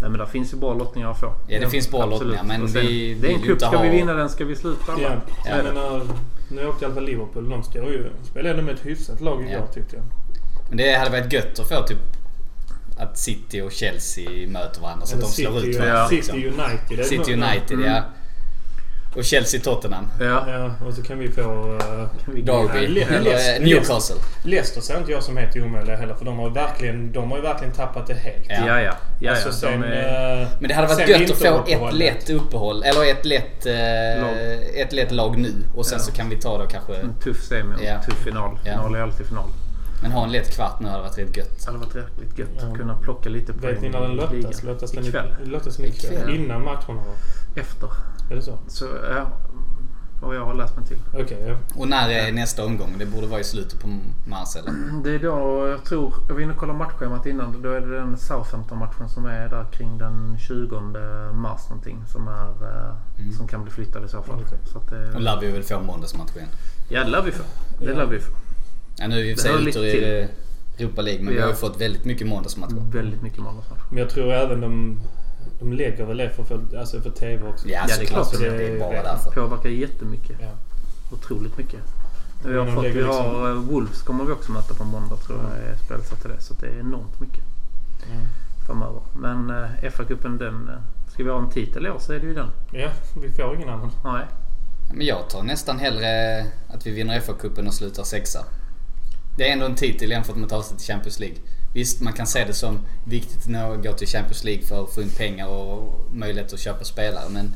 [0.00, 1.32] Nej men där finns ju bra lottningar att få.
[1.48, 2.22] Ja, det finns bra Absolut.
[2.36, 3.60] lottningar, men sen, vi Det är en ju cup.
[3.60, 4.92] Ska ha- vi vinna den ska vi sluta.
[5.02, 5.08] Ja,
[5.44, 5.56] Ja.
[5.56, 6.02] jag menar,
[6.48, 7.48] nu åkte i alla fall Liverpool.
[7.50, 8.06] De står ju...
[8.22, 9.66] Spelade ändå med ett hyfsat lag igår Ja.
[9.66, 10.04] tyckte jag.
[10.68, 11.98] Men det hade varit gött att få typ
[12.98, 15.82] att City och Chelsea möter varandra så att Eller de slår City, ut ja.
[15.84, 16.08] varandra.
[16.08, 16.36] City liksom.
[16.38, 16.92] United.
[16.92, 17.84] är det City United, Mm.
[17.92, 18.02] ja.
[19.16, 20.08] Och Chelsea-Tottenham.
[20.20, 20.44] Ja.
[20.50, 21.40] Ja, och så kan vi få...
[21.42, 22.86] Uh, Vi- Derby.
[22.86, 24.16] Le- Eller eh, Newcastle.
[24.44, 27.38] Leicester ser inte jag som helt omöjliga heller för de har ju verkligen, de har
[27.38, 28.44] ju verkligen tappat det helt.
[28.48, 28.54] Ja.
[28.66, 28.80] Ja, ja.
[28.80, 29.30] ja, ja.
[29.30, 29.82] Alltså De sen...
[29.84, 32.82] är- eh, Men det hade varit sen gött att få ett lätt uppehåll.
[32.82, 33.64] Eller ett lätt,
[34.20, 34.34] Lag.
[34.74, 35.52] ett lätt lag nu.
[35.76, 36.04] Och sen Ja.
[36.04, 36.94] så kan vi ta då kanske...
[36.96, 37.90] En tuff semi och Ja.
[37.90, 38.58] en tuff final.
[38.64, 38.72] Ja.
[38.72, 39.48] Final är alltid final.
[40.04, 41.58] Men ha en lätt kvart nu hade varit rätt gött.
[41.58, 44.62] Det hade varit jäkligt gött att kunna plocka lite poäng Vet ni när den lottas?
[44.62, 45.34] Lottas den Ikväll.
[45.42, 46.12] I, lottas den ikväll?
[46.12, 46.34] Ikväll.
[46.34, 47.02] Innan matcherna?
[47.56, 47.88] Efter.
[48.30, 48.58] Är det så?
[48.68, 49.26] Så ja,
[50.22, 50.98] vad jag har läst mig till.
[51.12, 51.56] Okej, ja.
[51.80, 52.94] Och när är nästa omgång?
[52.98, 53.88] Det borde vara i slutet på
[54.26, 54.72] mars eller?
[55.04, 57.62] Det är då jag tror, jag var inne och kollade matchschemat innan.
[57.62, 60.80] Då är det den Southampton-matchen som är där kring den 20
[61.32, 62.04] mars någonting.
[62.12, 63.32] Som, är, eh, Mm.
[63.32, 64.42] som kan bli flyttad i så fall.
[64.46, 64.58] Okej.
[64.64, 66.48] Så att Och det, lär vi väl få måndagsmatch igen.
[66.88, 67.42] ja, det lär vi få.
[67.80, 68.32] Det lär vi få.
[68.96, 70.28] Ja, nu är vi i och Det för sig i
[70.78, 71.44] Europa League men vi Ja.
[71.44, 72.90] har ju fått väldigt mycket måndagsmatcher.
[72.92, 73.80] Väldigt mycket måndagsmatch.
[73.90, 75.00] Men jag tror även de,
[75.60, 77.68] de lägger väl det för, för, alltså för TV också.
[77.68, 78.38] Ja, det är klart.
[78.38, 79.30] Det, är bara Det- därför.
[79.30, 80.36] Påverkar jättemycket.
[80.40, 80.48] Ja.
[81.12, 81.80] Otroligt mycket.
[82.46, 85.38] Vi har, fått, vi liksom- har eh, Wolves kommer vi också möta på måndag tror
[85.42, 86.40] jag är spelsatt till det.
[86.40, 87.42] Så det är enormt mycket
[88.00, 88.20] Ja.
[88.66, 89.00] framöver.
[89.14, 90.68] Men eh, FA-cupen den...
[90.68, 90.74] Eh,
[91.12, 92.48] ska vi ha en titel i år så är det ju den.
[92.72, 92.88] ja,
[93.22, 93.90] vi får ingen annan.
[94.04, 94.24] Nej.
[94.94, 98.44] Men jag tar nästan hellre att vi vinner FA-cupen och slutar sexa.
[99.36, 101.36] Det är ändå en titel jämfört med att ta sig till Champions League.
[101.74, 105.02] Visst, man kan se det som viktigt att gå till Champions League för att få
[105.02, 107.28] in pengar och möjlighet att köpa spelare.
[107.28, 107.54] Men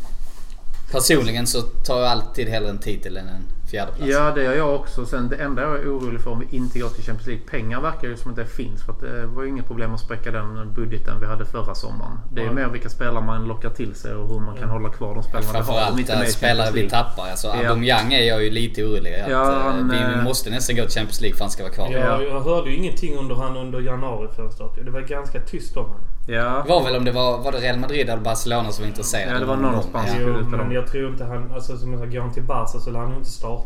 [0.90, 4.12] personligen så tar jag alltid hellre en titel än en fjärdeplats.
[4.12, 5.06] Ja, det gör jag också.
[5.06, 7.44] Sen det enda jag är orolig för om vi inte går till Champions League.
[7.50, 8.82] Pengar verkar ju som att det finns.
[8.82, 12.18] För att det var ju inget problem att spräcka den budgeten vi hade förra sommaren.
[12.32, 12.54] Det är Nej.
[12.54, 15.60] mer vilka spelare man lockar till sig och hur man kan hålla kvar de spelarna
[15.60, 15.92] vi har.
[15.92, 17.30] om inte att spelare vi tappar.
[17.30, 17.54] Alltså, Ja.
[17.68, 20.82] Aubameyang är jag ju lite orolig att Ja, eh, han, vi eh, måste nästan gå
[20.82, 21.88] till Champions League för att han ska vara kvar.
[21.92, 22.22] Ja.
[22.22, 24.70] Jag, hörde ju ingenting under han under januarifönstret.
[24.84, 26.00] Det var ganska tyst om han.
[26.28, 26.62] Ja.
[26.64, 29.32] Det var väl om det var, var det Real Madrid eller Barcelona som var intresserade?
[29.32, 30.14] Ja, det var någon spansk.
[30.14, 30.20] Ja.
[30.20, 31.52] Jo, men jag tror inte han...
[31.54, 33.57] Alltså som jag sa, går han till Barca så lär han ju inte starta.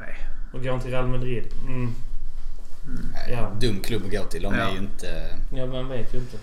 [0.00, 0.16] Nej.
[0.52, 1.44] Och går han till Real Madrid?
[1.66, 1.94] Mm.
[3.30, 3.50] Ja.
[3.60, 4.42] Dum klubb att gå till.
[4.42, 4.60] De Ja.
[4.68, 5.38] är ju inte...
[5.54, 6.36] Ja, man vet ju inte.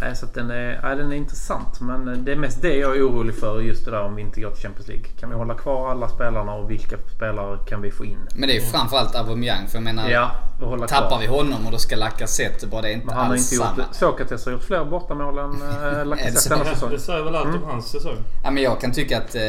[0.00, 1.80] Nej, så att den, är, ja, den är intressant.
[1.80, 3.60] Men det är mest det jag är orolig för.
[3.60, 5.04] Just det där om vi inte går till Champions League.
[5.20, 8.18] Kan vi hålla kvar alla spelarna och vilka spelare kan vi få in?
[8.34, 9.66] Men det är ju framförallt Aubameyang.
[9.66, 10.30] För jag menar, Ja,
[10.60, 11.18] och hålla tappar kvar.
[11.18, 13.64] vi honom och då ska Lacazette bara det är inte Men han har alls inte
[13.66, 13.84] samma.
[13.92, 15.50] Sokrates har gjort fler bortamål än
[15.98, 16.90] äh, Lacazette denna säsong.
[16.90, 17.62] det säger väl allt Mm.
[17.62, 18.16] om hans säsong.
[18.44, 19.42] Ja, men jag kan tycka att eh,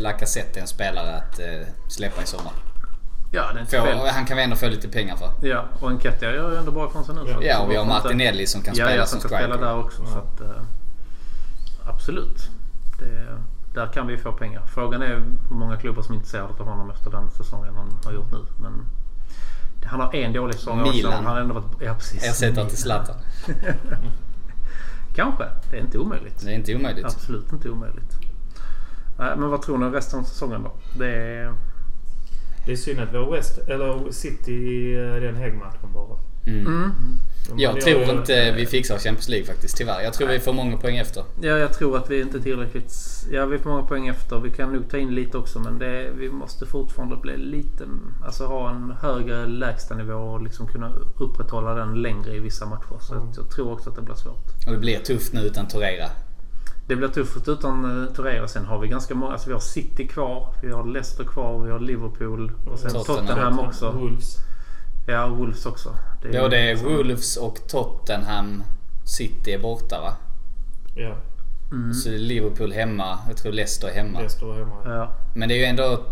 [0.00, 1.46] Lacazette är en spelare att eh,
[1.88, 2.52] släppa i sommar.
[3.30, 5.48] Ja, det är inte han kan vi ändå få lite pengar för.
[5.48, 7.36] Ja, och Enketia gör ju ändå bra ifrån sig nu.
[7.40, 7.60] Ja.
[7.60, 9.48] och vi har Martinelli som kan spela ja, som som striker.
[9.48, 10.02] där också.
[10.02, 10.08] Ja.
[10.10, 10.62] Så att, eh,
[11.86, 12.50] absolut.
[12.98, 13.38] Det,
[13.74, 14.62] där kan vi få pengar.
[14.74, 18.12] Frågan är hur många klubbar som är intresserade av honom efter den säsongen han har
[18.12, 18.38] gjort nu.
[18.60, 18.86] Men
[19.84, 20.82] han har en dålig säsong.
[20.82, 21.12] Milan.
[21.12, 22.24] Han har ändå varit, ja, precis.
[22.24, 23.16] Ersättare till Zlatan.
[25.14, 25.44] Kanske.
[25.70, 26.40] Det är inte omöjligt.
[26.44, 27.04] Det är inte omöjligt.
[27.04, 28.16] Absolut inte omöjligt.
[29.18, 30.72] Nej, men vad tror ni resten av säsongen då?
[30.98, 31.54] Det är...
[32.68, 36.18] Det är synd att vi har West, eller City i den häggmatchen bara.
[36.46, 36.66] Mm.
[36.66, 36.92] Mm.
[37.56, 40.00] Jag tror ju- inte vi fixar Champions League faktiskt, tyvärr.
[40.02, 41.24] Jag tror vi får många poäng efter.
[41.40, 42.92] Ja, jag tror att vi inte tillräckligt...
[43.30, 44.38] Ja, vi får många poäng efter.
[44.40, 47.84] Vi kan nog ta in lite också men det, vi måste fortfarande bli lite...
[48.26, 52.98] Alltså ha en högre lägstanivå och liksom kunna upprätthålla den längre i vissa matcher.
[53.00, 53.28] Så Mm.
[53.36, 54.66] jag tror också att det blir svårt.
[54.66, 56.06] Och det blir tufft nu utan Torreira.
[56.88, 58.48] Det blir tufft utan uh, Torreira.
[58.48, 59.32] Sen har vi ganska många...
[59.32, 60.54] Alltså vi har City kvar.
[60.62, 61.64] Vi har Leicester kvar.
[61.64, 62.52] Vi har Liverpool.
[62.66, 63.26] Och sen Tottenham.
[63.26, 63.90] Tottenham, också.
[63.90, 64.36] Wolves.
[65.08, 65.94] Ja, Wolves också.
[66.22, 68.62] Det är Både liksom- Wolves och Tottenham
[69.04, 70.16] City är borta va?
[70.94, 71.14] Ja,
[71.72, 71.94] Mm.
[71.94, 73.18] Så är det Liverpool hemma.
[73.28, 74.22] Jag tror Leicester är hemma.
[74.22, 74.74] det står hemma.
[74.84, 75.12] Ja.
[75.34, 76.04] Men det är ju ändå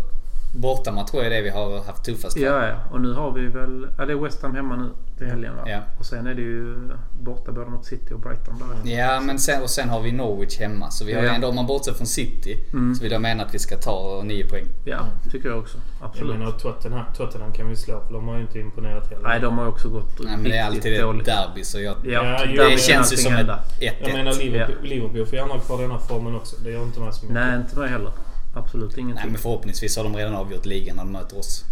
[0.57, 2.45] bortamatch tror jag är det vi har haft tuffast för.
[2.45, 2.75] ja, ja.
[2.91, 3.87] Och nu har vi väl...
[3.97, 5.61] Ja, det är West Ham hemma nu till helgen va?
[5.65, 5.79] Ja.
[5.99, 6.75] Och sen är det ju
[7.19, 8.91] borta både mot City och Brighton där.
[8.91, 10.89] Ja, men sen, och sen har vi Norwich hemma.
[10.91, 11.31] Så vi har Ja.
[11.33, 12.95] ändå, om man bortser från City, Mm.
[12.95, 14.65] så vill jag mena att vi ska ta nio poäng.
[14.85, 14.97] Ja,
[15.31, 15.77] tycker jag också.
[15.99, 16.37] Jag Absolut.
[16.39, 19.23] menar Tottenham, Tottenham kan vi slå för de har ju inte imponerat heller.
[19.27, 21.25] Nej, de har också gått Nej, men det är alltid ett dåligt.
[21.25, 23.59] derby så jag, Ja, Ja, kan det känns ju som ett hända.
[23.79, 23.93] 1-1.
[24.01, 26.55] Jag menar Liverpool, Liverpool får gärna ha kvar den här formen också.
[26.63, 27.33] Det gör inte mig så mycket.
[27.33, 28.11] Nej, inte mig heller.
[28.57, 29.15] Absolut ingenting.
[29.15, 31.63] Nej men förhoppningsvis har de redan avgjort ligan när de möter oss.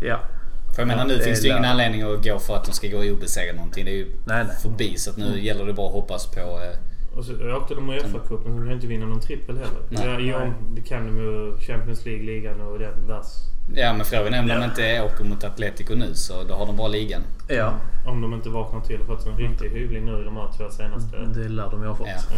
[0.00, 0.20] Ja.
[0.74, 2.72] För jag menar nu det finns det ju ingen anledning att gå för att de
[2.72, 3.84] ska gå obesegrade någonting.
[3.84, 4.56] Det är ju Nej, nej.
[4.62, 6.40] förbi så att nu gäller det bara att hoppas på...
[6.40, 9.80] Eh, Och så åkte de i FA-cupen så de kan inte vinna någon trippel heller.
[9.88, 10.28] Nej.
[10.28, 11.58] Ja, ja, det kan de ju.
[11.58, 13.36] Champions League, ligan och den världs.
[13.74, 14.54] ja men frågan är om Ja.
[14.58, 17.22] de inte åker mot Atletico nu så då har de bara ligan.
[17.48, 17.74] Ja,
[18.06, 20.70] Om de inte vaknar till och fått en riktig hyvling nu i de här två
[20.70, 21.16] senaste.
[21.16, 22.06] det lär de ju ha fått.
[22.08, 22.36] Ja.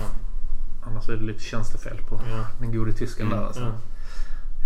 [0.83, 0.89] Ja.
[0.91, 2.47] Annars är det lite tjänstefel på Ja.
[2.61, 3.39] den gode tysken Mm.
[3.39, 3.63] där alltså.
[3.63, 3.73] Ja.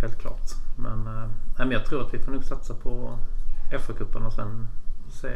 [0.01, 0.41] Helt klart.
[0.77, 3.19] Men, nej, men jag tror att vi får nog satsa på
[3.71, 4.69] FA-cupen och sen
[5.11, 5.29] se...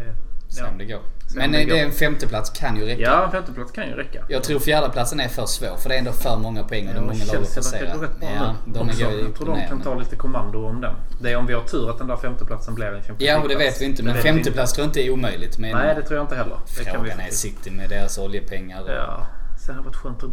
[0.49, 1.01] Se Ja, det går.
[1.27, 1.75] Se om Men det eh, går.
[1.75, 3.03] det är en femteplats kan ju räcka.
[3.03, 4.25] ja en femteplats kan ju räcka.
[4.29, 7.01] Jag tror fjärdeplatsen är för svår för det är ändå för många poäng och det
[7.01, 8.09] är Ja, många lag att passera.
[8.21, 9.05] Ja, de också.
[9.05, 10.95] är Jag tror de kan ta lite kommando om den.
[11.21, 13.49] Det är om vi har tur att den där femteplatsen blir en Champions Ja, och
[13.49, 14.03] det vet vi inte.
[14.03, 15.59] Men femteplats tror jag inte är omöjligt.
[15.59, 16.57] Men Nej, det tror jag inte heller.
[16.79, 17.31] Det kan vi frågan är.
[17.31, 18.83] City med deras oljepengar.
[18.83, 19.27] Och, Ja.
[19.67, 20.31] Sen hade det varit skönt att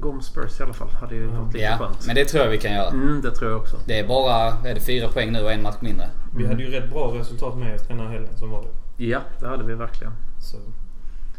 [0.00, 0.88] gå om Spurs i alla fall.
[0.90, 2.06] Hade ju varit lite ja, skönt.
[2.06, 2.88] men det tror jag vi kan göra.
[2.88, 3.76] Mm, det tror jag också.
[3.86, 6.08] Det är bara är det fyra poäng nu och en match mindre.
[6.36, 8.64] Vi hade ju rätt bra resultat med oss den här helgen som var.
[8.96, 10.12] Ja, det hade vi verkligen.
[10.40, 10.56] Så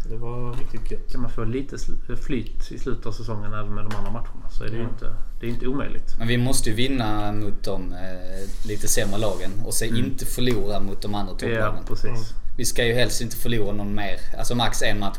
[0.09, 1.11] det var riktigt gött.
[1.11, 1.77] Kan man få lite
[2.25, 4.89] flyt i slutet av säsongen även med de andra matcherna så är det ju Ja.
[4.89, 5.05] inte,
[5.39, 6.15] det är inte omöjligt.
[6.19, 10.79] Men vi måste ju vinna mot de eh, lite sämre lagen och se inte förlora
[10.79, 11.53] mot de andra Mm.
[11.53, 11.85] Ja, topplagen.
[11.87, 12.33] precis.
[12.57, 14.19] Vi ska ju helst inte förlora någon mer.
[14.37, 15.17] Alltså max en match.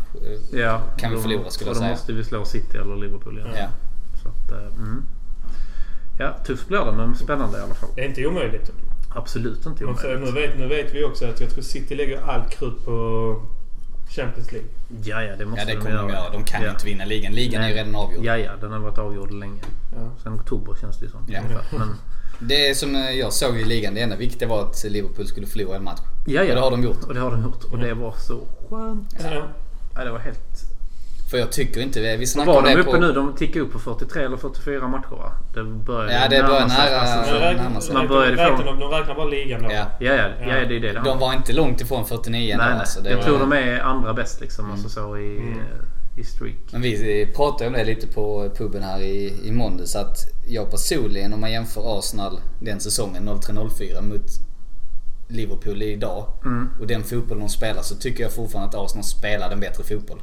[0.53, 1.91] eh, Ja, Kan vi då- förlora, skulle jag då säga.
[1.91, 3.49] måste vi slå City eller Liverpool igen.
[3.57, 3.69] Ja.
[4.23, 5.03] Så att, eh, mm.
[6.19, 7.89] Ja, tufft blir det men spännande i alla fall.
[7.95, 8.71] Det är inte omöjligt.
[9.15, 10.35] Absolut inte Men så, omöjligt.
[10.35, 13.43] nu, vet, nu vet vi också att jag tror City lägger allt krut på
[14.09, 14.69] Champions League.
[15.05, 16.31] Ja, ja, det måste Ja det de kommer de göra.
[16.33, 16.71] De kan ja.
[16.71, 17.33] inte vinna ligan.
[17.33, 17.85] Ligan är ju Nej.
[17.85, 18.25] redan avgjord.
[18.25, 19.61] Ja, ja, den har varit avgjord länge.
[19.93, 20.11] Ja.
[20.23, 21.25] Sen oktober känns det ju som.
[21.29, 21.41] Ja.
[21.41, 21.79] ungefär.
[21.79, 21.89] Men,
[22.39, 23.95] Det som eh, jag såg i ligan.
[23.95, 26.01] Det enda viktiga var att Liverpool skulle förlora en match.
[26.27, 26.49] ja, ja.
[26.51, 27.05] Och det har de gjort.
[27.09, 27.65] Och det har de gjort.
[27.73, 29.15] Och det var så skönt.
[29.25, 29.43] Ja.
[29.97, 30.39] Ja, det var helt...
[31.31, 32.17] För jag tycker inte...
[32.17, 32.97] Vi snackade var de det uppe på...
[32.97, 33.13] nu?
[33.13, 35.33] De tickar upp på 43 eller 44 matcher va?
[35.55, 36.37] Det började Ja, det
[36.71, 36.93] sig.
[36.93, 37.95] nära- Alltså, sig.
[37.95, 39.69] Man började de, räknar, ifrån- de räknar bara ligan då.
[39.73, 39.87] Ja.
[40.01, 41.01] Ja, ja, ja, det är det.
[41.05, 42.65] De var inte långt ifrån 49 ändå.
[42.65, 42.81] Nej, nej.
[42.81, 44.71] Alltså, det jag var- tror de är andra bäst liksom.
[44.71, 45.59] Alltså så i, Mm.
[46.17, 46.57] I streak.
[46.73, 51.33] Men vi pratade om det lite på puben här i, i måndags att jag personligen
[51.33, 54.27] om man jämför Arsenal den säsongen 03-04 mot
[55.29, 56.69] Liverpool idag Mm.
[56.81, 60.23] och den fotboll de spelar så tycker jag fortfarande att Arsenal spelar den bättre fotboll.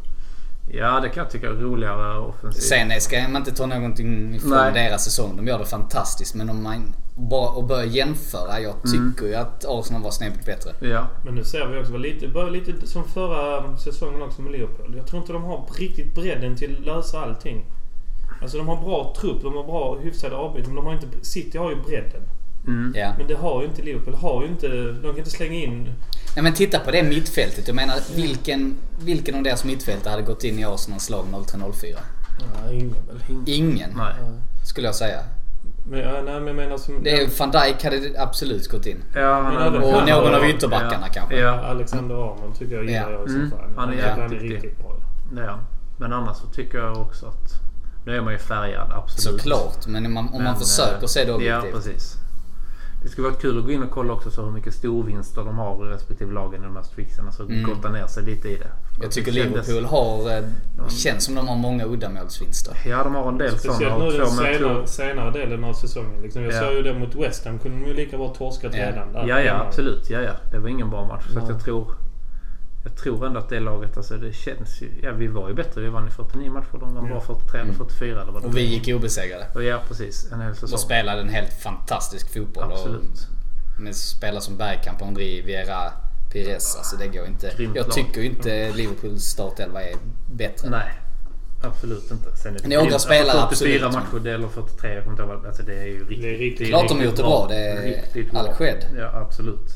[0.67, 2.63] Ja, det kan jag tycka är roligare offensivt.
[2.63, 4.73] Sen ska man inte ta någonting ifrån Nej.
[4.73, 5.35] deras säsong.
[5.37, 6.35] De gör det fantastiskt.
[6.35, 8.59] Men om man bara och börjar jämföra.
[8.59, 9.13] Jag Mm.
[9.13, 10.71] tycker ju att Arsenal var snäppet bättre.
[10.89, 11.07] Ja.
[11.25, 14.93] Men nu ser vi också, lite, börjar lite som förra säsongen också med Liverpool.
[14.97, 17.65] Jag tror inte de har riktigt bredden till att lösa allting.
[18.41, 20.73] Alltså de har bra trupp, de har bra hyfsade avbyten.
[20.73, 22.21] Men de har inte, City har ju bredden.
[22.67, 22.93] Mm.
[22.95, 23.13] Ja.
[23.17, 24.13] Men det har ju inte Liverpool.
[24.15, 25.89] Har ju inte, de kan inte slänga in...
[26.35, 27.67] Nej men titta på det mittfältet.
[27.67, 31.97] Jag menar vilken, vilken av deras mittfältare hade gått in i Arsenals lag 03-04?
[32.65, 33.43] Nej, ingen väl.
[33.45, 33.89] Ingen.
[33.97, 34.13] Nej.
[34.65, 35.19] Skulle jag säga.
[35.89, 37.03] Men, ja, nej, men jag menar som...
[37.03, 39.03] Det är, van Dijk hade absolut gått in.
[39.15, 40.49] Ja, han hade- Och någon av Ja.
[40.49, 41.13] ytterbackarna ja.
[41.13, 41.35] kanske.
[41.39, 43.19] Ja, Alexander Arnold tycker jag gillar Ja.
[43.19, 43.49] jag i Mm.
[43.49, 43.69] så fall.
[43.75, 44.51] Han är duktig.
[44.53, 44.95] riktigt bra.
[45.47, 45.59] han.
[45.97, 47.51] Men annars så tycker jag också att...
[48.05, 49.41] Nu är man ju färgad, absolut.
[49.41, 49.87] Såklart.
[49.87, 51.73] Men om man, om man Men, försöker eh, se det Ja, objektivt.
[51.73, 52.15] precis.
[53.03, 55.57] Det skulle vara kul att gå in och kolla också så hur mycket storvinster de
[55.57, 57.25] har i respektive lagen i de här streaksen.
[57.25, 57.63] Alltså Mm.
[57.63, 58.67] gotta ner sig lite i det.
[59.01, 60.37] Jag tycker Det kändes- Liverpool har...
[60.37, 60.43] eh,
[60.85, 62.77] Det känns som de har många uddamålsvinster.
[62.85, 63.75] Ja, de har en del sådana.
[63.79, 66.21] Speciellt nu den senare, senare delen av säsongen.
[66.21, 66.59] Liksom, jag Ja.
[66.61, 67.59] såg ju det mot West Ham.
[67.59, 68.85] kunde de ju lika bra torskat Ja.
[68.89, 69.13] redan.
[69.13, 70.09] Där Ja, ja, absolut.
[70.09, 70.31] Ja, ja.
[70.51, 71.23] Det var ingen bra match.
[71.29, 71.53] Så att Nej.
[71.53, 71.91] jag tror...
[72.83, 74.91] Jag tror ändå att det laget, alltså det känns ju...
[75.03, 75.81] Ja, vi var ju bättre.
[75.81, 76.77] Vi vann i 49 matcher.
[76.79, 79.47] De vann bara 43 eller 44 eller vad det Och vi gick obesegrade.
[79.55, 80.31] Och Ja, precis.
[80.31, 80.73] En hel säsong.
[80.73, 82.63] Och spelade en helt fantastisk fotboll.
[82.71, 83.27] Absolut.
[83.75, 85.91] Och med spelare som Bergkamp, Henry, Vieira,
[86.33, 86.75] Pires.
[86.75, 87.51] Alltså det går inte.
[87.57, 87.93] Grymt Jag lag.
[87.95, 89.95] tycker ju inte Liverpools startelva är
[90.31, 90.69] bättre.
[90.69, 90.91] Nej.
[91.63, 92.35] Absolut inte.
[92.35, 94.13] Sen är det Några spelare alltså, 44 absolut.
[94.13, 94.93] matcher eller 43.
[94.93, 95.45] Jag kommer inte ihåg.
[95.45, 96.21] Alltså det är ju riktigt.
[96.21, 97.45] Det är riktigt- Klart de har gjort det bra.
[97.49, 98.85] Det är all cred.
[98.97, 99.69] Ja, absolut.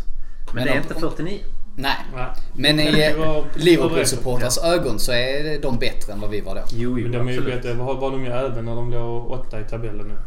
[0.45, 1.39] Men, Men det är inte 49.
[1.79, 1.97] Nej.
[2.15, 2.27] Nej.
[2.53, 6.61] Men i eh, Liverpool-supporters ögon så är de bättre än vad vi var då.
[6.71, 7.73] Jo, Men jo, de är ju bättre.
[7.73, 10.17] Var, var de ju även när de låg åtta i tabellen nu.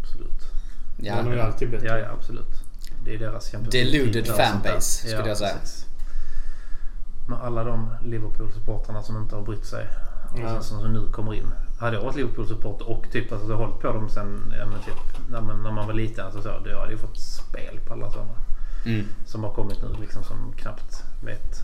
[0.00, 0.40] Absolut.
[0.96, 1.16] Ja.
[1.16, 1.86] Ja, de är ju alltid bättre.
[1.86, 2.62] Ja, ja, absolut.
[3.04, 5.54] Det är deras Deluded fanbase, skulle jag säga.
[5.60, 5.86] precis.
[7.28, 9.86] Med alla de Liverpool-supportrarna som inte har brytt sig.
[10.36, 10.56] Ja.
[10.56, 11.52] Och sen som nu kommer in.
[11.80, 15.40] Hade jag varit Liverpool-supporter och typ alltså, hållit på dem sen ja, men typ, när,
[15.40, 16.24] man, när man var liten.
[16.24, 18.34] Alltså, så, då hade jag ju fått spel på alla sådana.
[18.86, 19.06] Mm.
[19.26, 21.62] Som har kommit nu liksom som knappt vet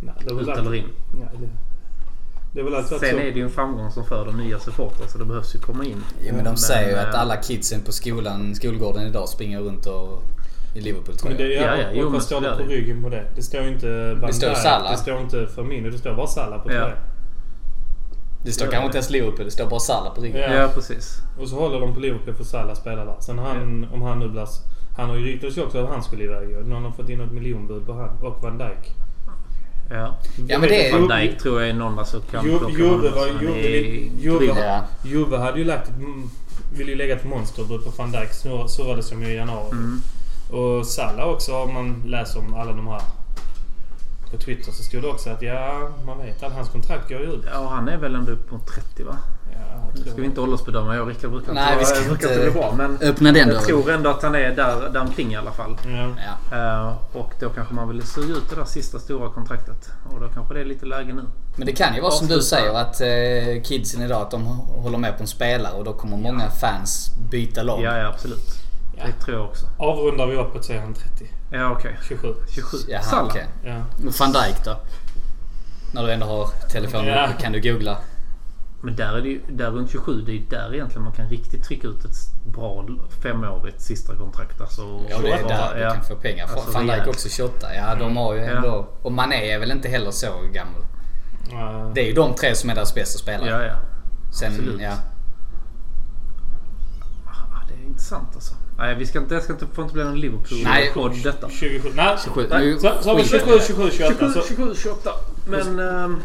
[0.00, 0.84] Nej, det är väl ut eller in.
[1.14, 1.28] Nej,
[2.52, 5.18] det, det är Sen är det ju en framgång som för de nya supportrar så
[5.18, 6.02] det behövs ju komma in.
[6.20, 9.86] Jo men de säger ju att eh, alla kidsen på skolan, skolgården idag springer runt
[9.86, 10.22] och
[10.74, 11.62] i Liverpool tror Men det, jag.
[11.64, 12.68] ja, Ja, ja, jo, vad står det är på det.
[12.68, 13.24] ryggen på det?
[13.36, 14.92] Det står ju inte Van Det står Salah.
[14.92, 15.90] Det står inte Firmino.
[15.90, 16.80] Det står bara Salah på Ja.
[16.80, 16.98] tröjan.
[18.44, 20.40] Det står Ja, kanske inte ens Liverpool, det står bara Salah på ryggen.
[20.40, 20.54] Ja.
[20.54, 21.16] Ja, precis.
[21.40, 23.16] Och så håller de på Liverpool för Salah spelar där.
[23.20, 24.46] Sen han, om han nu blir...
[24.96, 26.64] Han har ju ryktats också att han skulle iväg ju.
[26.64, 28.92] Någon har fått in ett miljonbud på han och Van Dijk.
[29.90, 30.16] Ja.
[30.48, 33.08] Ja, men det är- Van Dijk tror jag är någon alltså kan plocka Juve
[35.02, 35.90] Juve- hade ju lagt
[36.76, 38.32] Ville ju lägga ett monsterbud på Van Dijk.
[38.32, 39.70] Så, så var det som i januari.
[39.72, 40.00] Mm.
[40.50, 43.00] Och Salah också om man läser om alla de här.
[44.30, 47.26] På Twitter så stod det också att ja, man vet att hans kontrakt går ju
[47.26, 47.44] ut.
[47.52, 49.16] Ja, han är väl ändå upp mot 30 va?
[49.86, 50.94] Ja, tror ska vi inte åldersbedöma.
[50.94, 52.74] Jag och Rickard brukar Nej, inte, vi ska brukar inte bli bra.
[52.76, 55.76] Men Öppna den jag tror ändå att han är där, där omkring i alla fall.
[55.84, 56.08] Ja.
[56.50, 56.56] Ja.
[56.56, 59.88] Eh, och då kanske man vill suga ut det där sista stora kontraktet.
[60.10, 61.22] Och då kanske det är lite läge nu.
[61.56, 64.44] Men det kan ju vara som du säger att eh, kidsen idag att de
[64.82, 67.82] håller med på en spelare och då kommer många fans byta lag.
[67.82, 68.46] Ja, ja absolut.
[68.98, 69.04] Ja.
[69.06, 69.66] Det tror jag också.
[69.78, 71.26] Avrundar vi uppåt så är han 30.
[71.52, 71.96] Ja, okej.
[72.08, 72.28] 27.
[72.54, 72.76] 27.
[72.88, 73.26] Jaha, Salah.
[73.26, 73.46] okej.
[73.64, 73.82] Ja.
[74.18, 74.76] Van Dijk då?
[75.92, 77.28] När du ändå har telefonen Ja.
[77.40, 77.96] kan du googla.
[78.80, 81.28] Men där är det ju, där runt 27, det är ju där egentligen man kan
[81.28, 82.16] riktigt trycka ut ett
[82.54, 82.86] bra
[83.22, 84.60] femårigt sista kontrakt.
[84.60, 85.90] Alltså, Ja, det är bara- där du ja.
[85.90, 86.46] kan få pengar.
[86.52, 87.74] Alltså, Van Dijk också 28.
[87.74, 88.46] Ja, de har ju Ja.
[88.56, 88.88] ändå...
[89.02, 90.84] Och Mané är väl inte heller så gammal.
[91.50, 91.90] Ja.
[91.94, 93.50] Det är ju de tre som är deras bästa spelare.
[93.50, 93.76] Ja, ja.
[94.32, 94.80] Sen, absolut.
[94.80, 94.92] ja.
[97.26, 98.54] Ah, Det är intressant alltså.
[98.78, 100.20] Nej, vi ska inte, det ska inte, får inte bli någon.
[100.20, 101.48] Liverpool-podd detta.
[101.50, 101.88] 27.
[101.94, 102.46] Nej, 27.
[102.50, 102.60] nej.
[102.66, 104.14] Nu- Så, så har vi 27, 27, 28.
[104.18, 105.10] 27, Så, 27, 28.
[105.46, 105.78] Men...
[105.78, 106.20] ehm,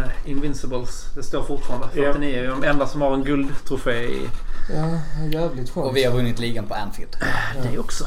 [0.00, 1.10] nej, Invincibles.
[1.14, 1.88] Det står fortfarande.
[1.88, 4.28] 49 är de enda som har en guldtrofé i...
[4.74, 5.00] ja,
[5.32, 5.86] jävligt skönt.
[5.86, 7.16] Och vi har vunnit ligan på Anfield.
[7.62, 8.04] Det också.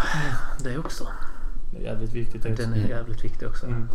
[0.64, 1.08] Det också.
[1.72, 2.44] Det är jävligt viktigt.
[2.44, 2.56] det.
[2.56, 3.66] Den är jävligt viktig också.
[3.66, 3.90] Mm.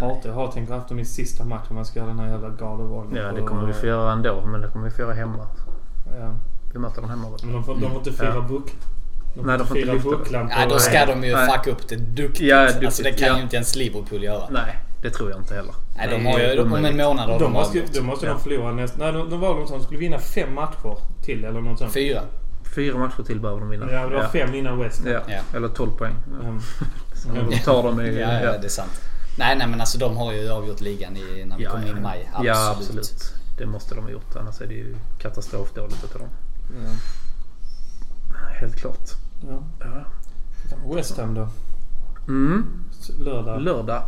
[0.00, 2.48] Hatar, jag har tänkt haft dem i sista matchen man ska göra den här jävla
[2.48, 3.06] War.
[3.16, 4.42] Ja, det kommer vi få göra ändå.
[4.46, 5.46] Men det kommer vi få göra hemma.
[6.20, 6.34] Ja.
[6.72, 7.28] Vi möter dem hemma?
[7.42, 8.64] Men de får, de får inte fira Ja.
[9.38, 10.48] De Nej, de får inte lyfta det.
[10.50, 11.48] Ja, då ska de ju Nej.
[11.50, 12.40] fucka upp det duktigt.
[12.48, 13.36] Ja, duktigt, alltså det kan ja.
[13.36, 14.48] ju inte ens Liverpool göra.
[14.50, 15.74] Nej, det tror jag inte heller.
[15.96, 18.32] Nej, de har ju, om en månad har De de måste, då måste Ja.
[18.32, 18.98] de förlora nästa...
[18.98, 21.92] Nej, de, de var något som skulle vinna fem matcher till eller något sånt.
[21.92, 22.22] Fyra.
[22.74, 23.92] Fyra matcher till behöver de vinna.
[23.92, 25.02] Ja, det var fem innan West.
[25.06, 25.20] Ja.
[25.28, 25.56] Ja.
[25.56, 26.14] Eller 12 poäng.
[26.42, 26.60] Mm.
[27.14, 28.20] Så de tar dem i...
[28.20, 29.00] Ja, ja, det är sant.
[29.38, 31.98] Nej, nej men alltså de har ju avgjort ligan i, när vi Ja, kommer in
[31.98, 32.30] i maj.
[32.32, 32.46] Absolut.
[32.56, 33.34] Ja, absolut.
[33.58, 34.36] Det måste de ha gjort.
[34.36, 36.28] Annars är det ju katastrofdåligt utav dem.
[36.84, 36.90] Ja.
[38.60, 39.10] Helt klart.
[39.40, 39.62] Ja.
[39.80, 40.94] Ja.
[40.96, 41.48] West Ham då?
[42.28, 42.66] Mm.
[43.18, 43.60] Lördag.
[43.60, 44.02] Lördag.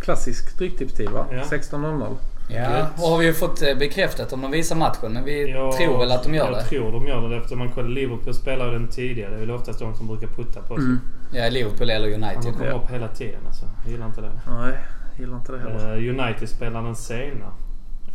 [0.00, 1.26] Klassisk stryktipstid va?
[1.32, 1.42] Ja.
[1.42, 2.16] 16.00.
[2.48, 5.12] Ja, och har vi ju fått eh, bekräftat om de visar matchen.
[5.12, 6.62] Men vi Ja, tror väl att de gör jag det.
[6.64, 9.30] tror de gör det eftersom man kollar Liverpool spelar den tidigare.
[9.30, 10.84] Det är väl oftast de som brukar putta på sig.
[10.84, 11.00] Mm.
[11.32, 12.52] Ja, Liverpool eller Han United.
[12.52, 12.72] kommer Ja.
[12.72, 13.64] upp hela tiden alltså.
[13.84, 14.30] Jag gillar inte det.
[14.50, 14.72] Nej,
[15.18, 15.96] gillar inte det heller.
[15.96, 17.46] Eh, United spelar den sena.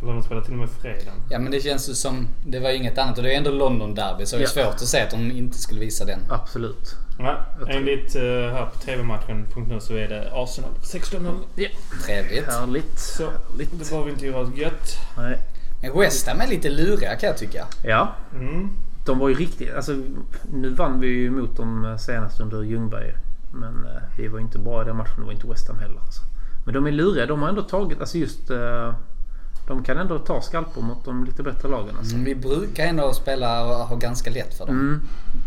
[0.02, 1.12] Eller de spelar till och med fredag.
[1.30, 3.50] Ja men det känns ju som, det var ju inget annat och det är ändå
[3.50, 4.64] London derby så det är Ja.
[4.64, 6.20] svårt att säga att de inte skulle visa den.
[6.30, 6.96] Absolut.
[7.18, 7.34] Nej,
[7.68, 11.34] enligt uh, här på TV-matchen.nu så är det Arsenal 16-0.
[11.54, 11.68] Ja.
[12.06, 12.46] Trevligt.
[12.46, 12.98] Härligt.
[12.98, 13.70] Så Härligt.
[13.78, 14.96] det behöver vi inte göra gött.
[15.16, 15.38] Nej.
[15.82, 17.66] Men West Ham är lite luriga kan jag tycka.
[17.84, 18.68] Ja, Mm.
[19.06, 19.74] de var ju riktigt...
[19.74, 19.92] Alltså,
[20.52, 23.14] nu vann vi ju mot dem senast under Ljungberg.
[23.54, 25.14] Men eh, vi var inte bra i den matchen.
[25.18, 26.00] Det var inte West Ham heller.
[26.00, 26.22] Alltså.
[26.64, 27.26] Men de är luriga.
[27.26, 28.00] De har ändå tagit...
[28.00, 28.50] Alltså just...
[28.50, 28.94] Eh,
[29.74, 31.96] de kan ändå ta skalper mot de lite bättre lagen.
[31.98, 32.14] Alltså.
[32.14, 34.80] Mm, vi brukar ändå spela och ha ganska lätt för dem.
[34.80, 35.02] Mm.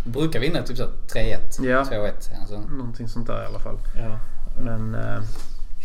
[0.06, 0.84] Brukar vinna typ så
[1.14, 1.84] 3-1, Ja.
[1.84, 2.12] 2-1.
[2.40, 2.60] Alltså.
[2.60, 3.78] Någonting sånt där i alla fall.
[3.96, 4.20] Ja.
[4.64, 4.96] Men...
[4.96, 5.22] Eh,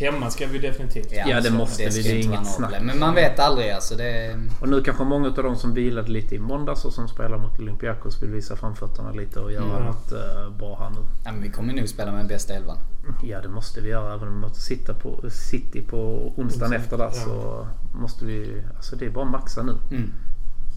[0.01, 1.13] Hemma ska vi definitivt.
[1.27, 2.75] Ja, det så måste vi, ska det är inget snack.
[2.83, 3.95] Men man vet aldrig alltså.
[3.95, 7.39] Det, och nu kanske många av de som vilade lite i måndags och som spelar
[7.39, 9.85] mot Olympiakos vill visa framfötterna lite och göra Mm.
[9.85, 11.01] något eh, bra här nu.
[11.25, 12.77] ja, men vi kommer nog spela med bästa elvan.
[13.23, 14.15] Ja, det måste vi göra.
[14.15, 15.97] Även om vi måste sitta på City på
[16.37, 17.13] onsdagen Onsdag, efter där ja.
[17.13, 18.63] så måste vi...
[18.77, 19.73] Alltså det är bara att maxa nu.
[19.91, 20.11] Mm.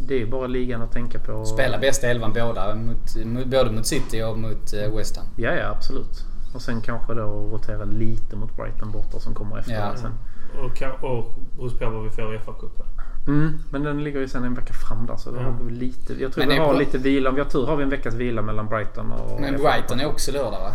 [0.07, 1.45] Det är bara ligan att tänka på.
[1.45, 2.75] Spela bästa elvan båda.
[2.75, 5.25] Mot, mot, både mot City och mot eh, West Ham.
[5.35, 6.25] Ja, ja absolut.
[6.53, 9.91] Och sen kanske då rotera lite mot Brighton borta som kommer efter Ja.
[9.91, 10.11] det sen.
[10.57, 12.85] Och, och beror på vad vi får i FA-cupen.
[13.27, 15.43] Mm, men den ligger ju sen en vecka fram där så då Ja.
[15.43, 16.13] har vi lite...
[16.21, 16.79] Jag tror Men vi har bra.
[16.79, 17.29] lite vila.
[17.29, 19.41] Om vi har tur har vi en veckas vila mellan Brighton och...
[19.41, 19.53] Men.
[19.57, 20.71] Brighton är också lördag va?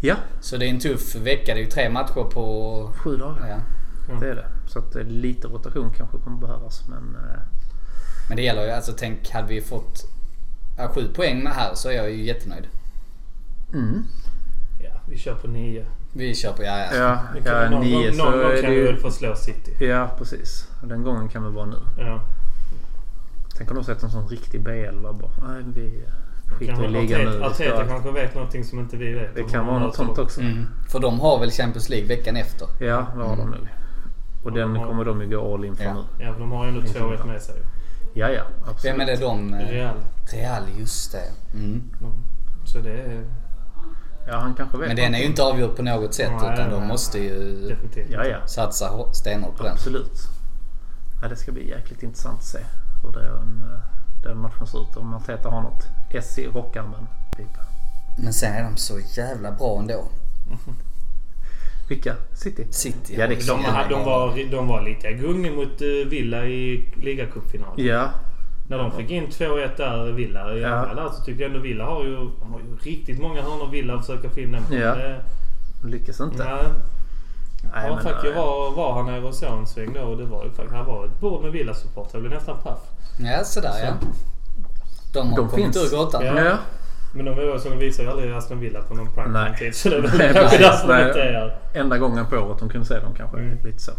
[0.00, 1.54] Ja, Så det är en tuff vecka.
[1.54, 2.90] Det är ju tre matcher på...
[2.96, 3.48] sju dagar.
[3.48, 4.14] Ja.
[4.20, 4.46] Det är det.
[4.66, 7.16] Så att eh, lite rotation kanske kommer behövas men...
[7.16, 7.40] eh,
[8.28, 10.04] Men det gäller ju, alltså tänk hade vi fått
[10.78, 12.66] ja, sju poäng med här så är jag ju jättenöjd.
[13.74, 14.04] Mm.
[15.10, 15.84] Vi kör på nio.
[16.12, 17.18] Vi kör på ja, ja.
[17.44, 19.00] Ja, ja någon, nio någon, så någon gång kan det vi väl ju...
[19.00, 19.84] få slå City.
[19.86, 20.68] Ja, precis.
[20.82, 21.76] Den gången kan väl vara nu.
[21.98, 22.20] Ja.
[23.56, 25.30] Tänk om de sätter en sån riktig BL bara...
[25.48, 26.04] Nej, vi
[26.54, 27.42] skiter i ligan nu.
[27.44, 29.34] Arteta, Vi kanske vet någonting som inte vi vet.
[29.34, 30.40] Det kan vara något sånt också.
[30.40, 30.64] Mm.
[30.88, 32.68] För de har väl Champions League veckan efter?
[32.80, 33.68] Ja, det har de nog.
[34.44, 35.94] Och den de har- kommer de ju gå all in för Ja.
[35.94, 36.24] nu.
[36.24, 37.54] Ja, för de har ju ändå 2-1 med sig.
[38.14, 38.42] Ja, ja.
[38.60, 38.84] Absolut.
[38.94, 39.54] Vem är det de?
[39.54, 39.96] eh, Real.
[40.32, 41.56] Real, just det.
[41.58, 41.82] Mm.
[42.64, 43.24] Så det är
[44.28, 44.86] Ja, han kanske vet.
[44.88, 47.76] Men den är ju inte avgjord på något sätt Nej, utan nej, de måste ju.
[48.10, 48.46] Ja, ja.
[48.46, 49.72] satsa hå- stenhårt på den.
[49.72, 50.12] Absolut.
[51.22, 52.58] Ja, det ska bli jäkligt intressant att se
[53.02, 53.80] hur den, eh,
[54.22, 54.96] den matchen ser ut.
[54.96, 57.06] Om Arteta har något S i rockarmen.
[58.22, 60.04] Men sen är de så jävla bra ändå.
[61.88, 62.14] Vilka?
[62.34, 62.66] City?
[62.70, 63.14] City.
[63.18, 63.88] Ja, det är De, klart.
[63.88, 67.86] de, de, var, de var lika gungiga mot eh, Villa i ligacupfinalen.
[67.86, 68.10] Ja,
[68.68, 70.68] När de fick in 2-1 där, Villa, i Ja.
[70.68, 73.98] andra där, så tycker jag ändå Villa har ju, har ju riktigt många hörnor Villa
[74.00, 74.74] försöker få in den på.
[74.74, 74.94] Ja.
[74.94, 75.20] Det,
[75.84, 76.44] lyckas inte.
[76.44, 76.64] nej,
[77.74, 80.00] Nej, ja, men, faktiskt, jag eh, var, var här nere och såg en sväng då
[80.00, 82.08] och det var ju faktiskt, här var ett bord med Villa-support.
[82.12, 82.78] Jag blev nästan paff.
[83.20, 83.92] Ja, sådär ja.
[85.12, 85.76] De har De kommit finns.
[85.92, 86.24] ur grottan.
[86.26, 86.44] Ja.
[86.44, 86.56] Ja.
[87.14, 89.74] Men de, så, de visar ju aldrig Aston Villa på någon prime tid.
[89.74, 91.58] Så det är kanske därför de inte är här.
[91.74, 93.38] Enda gången på året de kunde se dem kanske.
[93.38, 93.58] Mm.
[93.64, 93.92] Lite så.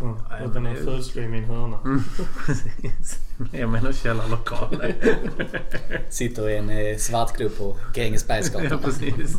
[0.00, 0.14] Mm.
[0.30, 1.78] Nej, Utan en det är ju- fulstream i en hörna.
[1.84, 2.02] Mm,
[2.46, 3.18] precis.
[3.52, 4.76] Jag menar källarlokal.
[6.10, 8.78] Sitter i en eh, svartklubb på ja, Grängesbergsgatan.
[8.78, 9.36] precis.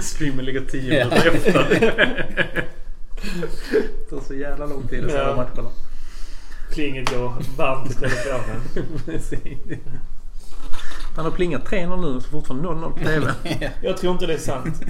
[0.00, 1.04] Streamen ligger 10 Ja.
[1.04, 1.68] minuter efter.
[3.72, 5.24] Det tar så jävla lång tid att se Ja.
[5.26, 5.70] de matcherna.
[6.70, 8.60] Plinget går varmt i telefonen.
[9.04, 9.58] Precis.
[11.16, 13.32] Han har plingat 3-0 nu och så fortfarande 0-0 på TV.
[13.82, 14.80] Jag tror inte det är sant.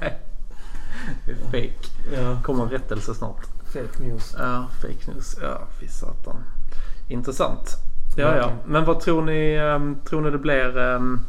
[0.00, 0.19] Nej.
[1.44, 1.74] Fake.
[2.14, 2.38] Ja.
[2.42, 3.46] Kommer en rättelse snart.
[3.72, 4.34] Fake news.
[4.38, 5.36] Ja, fake news.
[5.42, 6.36] Ja, fy satan.
[7.08, 7.76] Intressant.
[8.16, 8.50] Ja, ja.
[8.66, 11.20] Men vad tror ni, ehm, tror ni det blir um,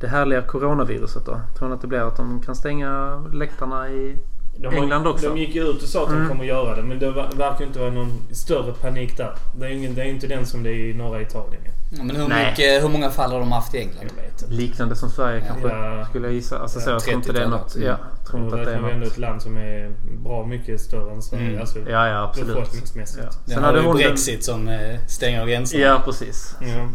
[0.00, 1.40] det härliga coronaviruset då?
[1.58, 4.18] Tror ni att det blir att de kan stänga läktarna i...
[4.56, 5.28] De, England också.
[5.28, 6.28] de gick ju ut och sa att de Mm.
[6.28, 6.82] kommer göra det.
[6.82, 9.34] Men det ver- verkar inte vara någon större panik där.
[9.58, 11.62] Det är ju ingen, det är inte den som det är i norra Italien.
[11.90, 12.50] Ja, Men hur, Nej.
[12.50, 14.10] mycket, hur många fall har de haft i England?
[14.48, 16.04] Liknande som Sverige kanske, Ja.
[16.08, 16.58] skulle jag gissa.
[16.58, 17.60] Alltså Ja, så, jag tror inte det är 30-tal.
[17.60, 17.74] något...
[17.76, 17.88] Mm.
[17.88, 19.08] Ja, jag tror Nu inte att det är ändå något...
[19.12, 19.90] ett land som är
[20.24, 21.48] bra mycket större än Sverige.
[21.48, 21.60] Mm.
[21.60, 22.48] Alltså, Ja, ja absolut.
[22.54, 23.24] befolkningsmässigt.
[23.24, 23.30] Ja.
[23.32, 25.82] Sen Sen har den- Brexit som eh, stänger gränserna.
[25.84, 26.56] Ja, precis.
[26.60, 26.88] Ja.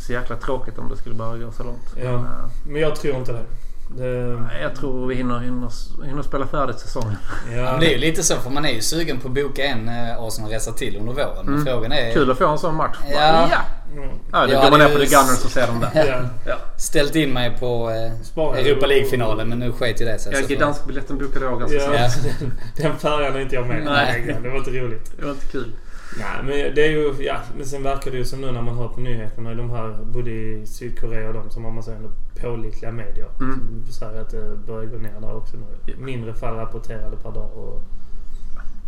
[0.00, 1.94] Så jäkla tråkigt om det skulle bara gå så långt.
[1.96, 2.12] Ja.
[2.12, 2.30] Men, eh,
[2.66, 3.42] Men jag tror inte det.
[3.96, 5.70] Det nej, jag tror vi hinner, hinner,
[6.06, 7.16] hinner spela färdigt säsongen.
[7.50, 7.70] Ja, ja.
[7.70, 9.88] men det är ju lite så för man är ju sugen på att boka en
[9.88, 11.28] eh, Arsenal-resa till under våren.
[11.44, 11.66] Men Mm.
[11.66, 12.12] frågan är...
[12.12, 12.96] Kul att få en sån match.
[13.10, 13.14] Ja.
[13.16, 13.58] Bara, ja.
[14.02, 14.08] Mm.
[14.32, 15.90] Ja, då går man ner på The Gunners och ser dem där.
[16.06, 16.20] Ja.
[16.46, 16.56] Ja.
[16.78, 18.58] Ställt in mig på eh.
[18.66, 20.34] Europa League-finalen men nu sket ju det sig.
[20.34, 22.38] Så- Gdansk-biljetten bokade jag ganska Ja, snabbt.
[22.76, 24.36] den färjan är inte jag med Nej.
[24.42, 25.12] Det var inte roligt.
[25.18, 25.72] Det var inte kul.
[26.18, 27.14] Nej, men det är ju...
[27.24, 29.70] Ja, men sen verkar det ju som nu när man hör på nyheterna i de
[29.70, 33.28] här, både i Sydkorea och de som har man säger ändå pålitliga medier.
[33.40, 33.82] Mm.
[33.84, 35.94] Som säger att det börjar gå ner där också nu.
[35.96, 37.82] Mindre fall rapporterade per dag och...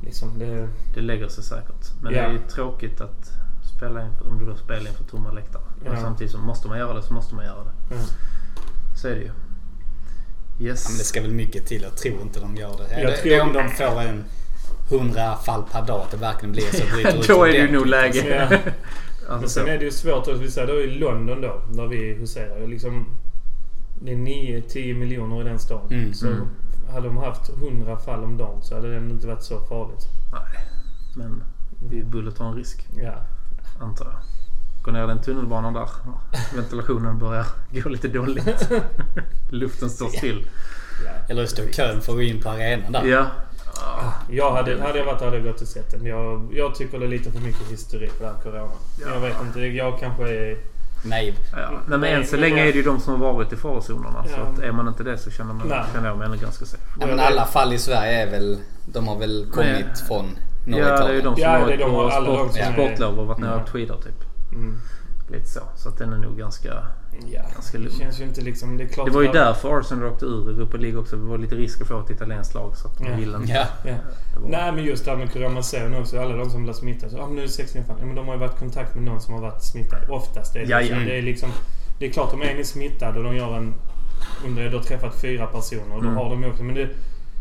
[0.04, 0.68] Liksom det...
[0.94, 1.86] Det lägger sig säkert.
[2.02, 2.20] Men Ja.
[2.22, 3.30] det är ju tråkigt att
[3.76, 5.62] spela inför, om du då spelar inför tomma läktare.
[5.80, 5.96] Och Ja.
[6.00, 7.94] samtidigt så måste man göra det så måste man göra det.
[7.94, 8.00] Ja.
[8.96, 9.30] Så är det ju.
[10.58, 10.88] Ja, Yes.
[10.88, 11.82] men det ska väl mycket till.
[11.82, 13.00] Jag tror inte de gör det.
[13.00, 14.24] Jag det, tror- om de får en
[14.92, 16.94] 100 fall per dag att det verkligen blir så.
[16.94, 18.48] bryter ut Då är det ju nog läge.
[18.50, 18.56] Ja.
[19.28, 21.86] alltså, Men sen är det ju svårt att vi säger då i London då, där
[21.86, 22.66] vi huserar.
[22.66, 23.06] Liksom,
[24.00, 25.92] det är 9-10 miljoner i den staden.
[25.92, 26.46] Mm, så mm.
[26.92, 30.08] hade de haft 100 fall om dagen så hade det inte varit så farligt.
[30.32, 30.64] Nej.
[31.16, 31.42] Men
[31.90, 32.86] vi borde ta en risk.
[32.96, 33.14] Ja.
[33.80, 34.22] Antar jag.
[34.82, 35.88] Gå ner den tunnelbanan där.
[36.56, 38.70] Ventilationen börjar gå lite dåligt.
[39.50, 40.46] Luften står still.
[41.04, 41.10] ja.
[41.28, 43.04] Eller stå i kön för att gå in på arenan där.
[43.04, 43.26] Ja.
[44.30, 46.06] Jag hade, hade jag varit där hade jag gått och sett den.
[46.06, 48.72] Jag, jag tycker det är lite för mycket hysteri på det här corona.
[49.00, 49.06] Ja.
[49.14, 49.60] Jag vet inte.
[49.60, 50.56] Jag kanske är...
[51.04, 51.34] Naiv.
[51.52, 53.56] Ja, nej, men Nej, än så länge är det ju de som har varit i
[53.56, 54.24] farozonerna.
[54.24, 54.42] Så Ja.
[54.42, 55.82] att är man inte det så känner, man, Nej.
[55.94, 56.82] känner jag mig ändå ganska safe.
[57.00, 58.58] Ja, men alla fall i Sverige är väl...
[58.86, 60.26] De har väl kommit Men- från
[60.66, 62.10] norra Ja, det är ju de som Ja, har varit på
[62.50, 64.24] sport, sportlov och varit nere och tweedat typ.
[64.52, 64.80] Mm,
[65.32, 65.60] Lite så.
[65.76, 66.68] Så att den är nog ganska...
[67.32, 67.42] ja.
[67.54, 67.98] Ganska Det lugn.
[67.98, 68.76] känns ju inte liksom...
[68.76, 71.16] Det är klart Det var ju att- därför Arsenal åkte ur Europa League också.
[71.16, 73.16] Det var lite risk att få ett italienskt lag så att de Ja.
[73.16, 73.52] ville inte.
[73.52, 73.66] Ja.
[73.84, 73.94] Ja.
[74.34, 76.72] Det var- Nej men just det här med ser nu också alla de som blir
[76.72, 77.12] smittade.
[77.12, 77.96] Så, ah, men nu är det 16 fall.
[78.00, 79.98] Ja, men de har ju varit i kontakt med någon som har varit smittad.
[80.10, 81.04] Oftast är det Ja, liksom, ja.
[81.06, 81.50] Det är liksom...
[81.98, 83.74] Det är klart om en är smittad och de gör en...
[84.44, 85.94] De har träffat fyra personer.
[85.94, 86.16] Då Mm.
[86.16, 86.62] har de ju också...
[86.64, 86.88] Men det,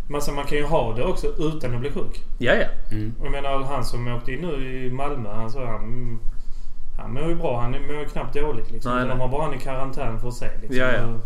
[0.10, 2.24] massa, man kan ju ha det också utan att bli sjuk.
[2.38, 2.68] Ja, ja.
[2.92, 3.14] Mm.
[3.20, 5.30] Och Jag menar han som åkte in nu i Malmö.
[5.34, 6.20] Han sa han...
[7.02, 7.62] Han mår ju bra.
[7.62, 8.92] Han mår ju knappt dåligt liksom.
[8.92, 9.10] Nej, nej.
[9.10, 10.50] De har bara han i karantän för sig.
[10.62, 10.78] Liksom.
[10.78, 11.04] Ja, ja.
[11.06, 11.20] Och-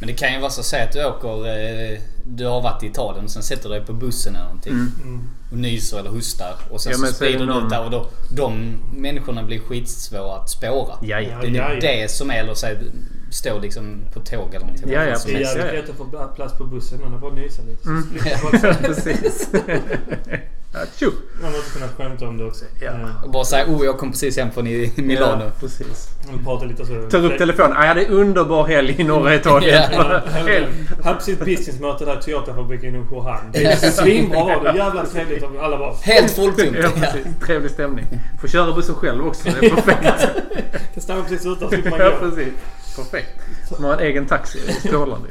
[0.00, 1.46] Men det kan ju vara så säg att du åker...
[1.92, 4.72] Eh, du har varit i Italien och sen sätter du dig på bussen eller någonting.
[4.72, 4.92] Mm.
[5.02, 5.28] Mm.
[5.52, 6.54] Och nyser eller hostar.
[6.70, 8.06] Och sen Ja, så det sprider du ut där och då...
[8.36, 10.94] De människorna blir skitsvåra att spåra.
[11.02, 11.38] Ja, ja.
[11.40, 11.80] Det är ja, nog ja.
[11.80, 12.34] det som är...
[12.34, 12.82] Eller så, här,
[13.30, 14.90] stå liksom på tåg eller någonting.
[14.92, 16.98] Ja, ja, Det är jävligt lätt att få pla- plats på bussen.
[16.98, 17.82] Det är bara att nysa lite.
[17.82, 18.04] Så Mm.
[18.60, 19.50] säga- Precis.
[20.72, 21.10] ja, tjo.
[21.42, 22.64] Man måste kunna skämta om det också.
[22.80, 22.86] Ja.
[22.92, 25.44] Eh, Och bara säga oh jag kom precis hem från i Milano.
[25.44, 26.08] Ja, precis.
[26.34, 27.08] Och prata lite så.
[27.10, 27.72] Tar upp telefonen.
[27.76, 29.82] Jag hade underbar helg i norra Italien.
[29.92, 30.20] Ja.
[30.26, 30.66] Helt-
[31.04, 33.40] Hade precis businessmöte där i Toyotafabriken i Wuhan.
[33.52, 34.78] Det är svinbra var det.
[34.78, 35.42] Jävla trevligt.
[35.42, 35.94] Och Alla bara...
[36.02, 36.76] Helt fulltomt.
[36.82, 37.26] Ja, precis.
[37.46, 38.06] Trevlig stämning.
[38.40, 39.48] Får köra bussen själv också.
[39.60, 40.02] Det är perfekt.
[40.94, 42.30] Kan stanna precis utanför slipper man Ja, gå.
[42.30, 42.52] precis.
[42.96, 43.28] Perfekt.
[43.70, 44.58] Man har en egen taxi.
[44.66, 45.28] Det är strålande.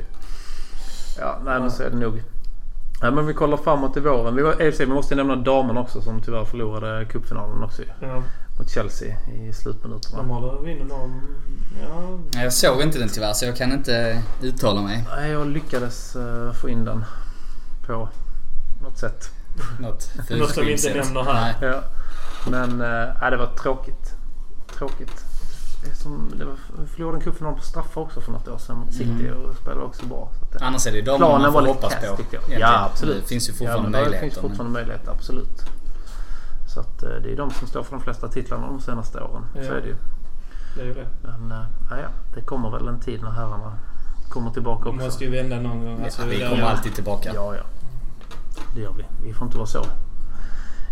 [1.20, 2.22] Ja, nej men så är det nog.
[3.02, 4.36] Ja, men vi kollar framåt i våren.
[4.36, 7.82] Vi, var, vi måste nämna damerna också som tyvärr förlorade cupfinalen också.
[8.00, 8.24] Ja,
[8.60, 10.18] Mot Chelsea i slutminuterna.
[10.18, 11.22] de håller vinner de...
[12.34, 15.08] Ja, Jag såg inte den tyvärr så jag kan inte uttala mig.
[15.16, 17.06] Nej, jag lyckades eh, få in den
[17.88, 18.10] på
[18.82, 19.30] något sätt.
[19.80, 21.56] Något Något som vi inte nämner här.
[21.62, 21.70] Nej.
[21.70, 21.84] Ja.
[22.52, 24.16] Men äh, det var tråkigt.
[24.78, 25.27] Tråkigt.
[25.90, 28.78] Det som, det var, vi förlorade en cupfinal på straffar också för något år sedan
[28.78, 30.30] mot City och spelade också bra.
[30.40, 32.22] Så att, det- Annars är det ju Planen man var får lite hoppas kass på.
[32.22, 32.60] egentligen.
[32.62, 33.22] Ja absolut.
[33.22, 34.28] Det finns ju ja, fortfarande men det möjligheter.
[34.30, 35.62] finns fortfarande möjligheter, absolut.
[36.74, 39.44] Så att eh, det är de som står för de flesta titlarna de senaste åren.
[39.54, 39.64] Så Ja.
[39.64, 39.96] är det ju.
[40.76, 41.08] Det är ju det.
[41.24, 43.74] Men äh, ja, ja, det kommer väl en tid när herrarna
[44.30, 45.06] kommer tillbaka Vi också.
[45.06, 46.04] måste ju vända någon gång.
[46.04, 47.32] Alltså, Ja, vi det- kommer alltid tillbaka.
[47.36, 47.64] Ja, ja.
[48.76, 49.06] Det gör vi.
[49.28, 49.86] Vi får inte vara så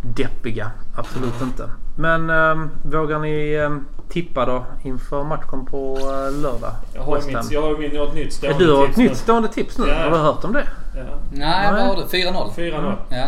[0.01, 0.71] deppiga.
[0.95, 1.69] Absolut inte.
[1.97, 6.71] Men ähm, vågar ni ähm, tippa då inför matchen på äh, lördag?
[6.93, 8.97] Jag har mitt, jag har min, jag har ett nytt stående du har ett tips
[8.97, 9.15] nytt nu.
[9.15, 9.87] stående tips nu.
[9.87, 9.95] Ja.
[10.03, 10.67] Har du hört om det?
[10.95, 11.03] Ja.
[11.31, 12.01] Nej, vad har du?
[12.03, 12.53] 4-0?
[12.55, 12.95] 4-0.
[13.09, 13.27] Ja.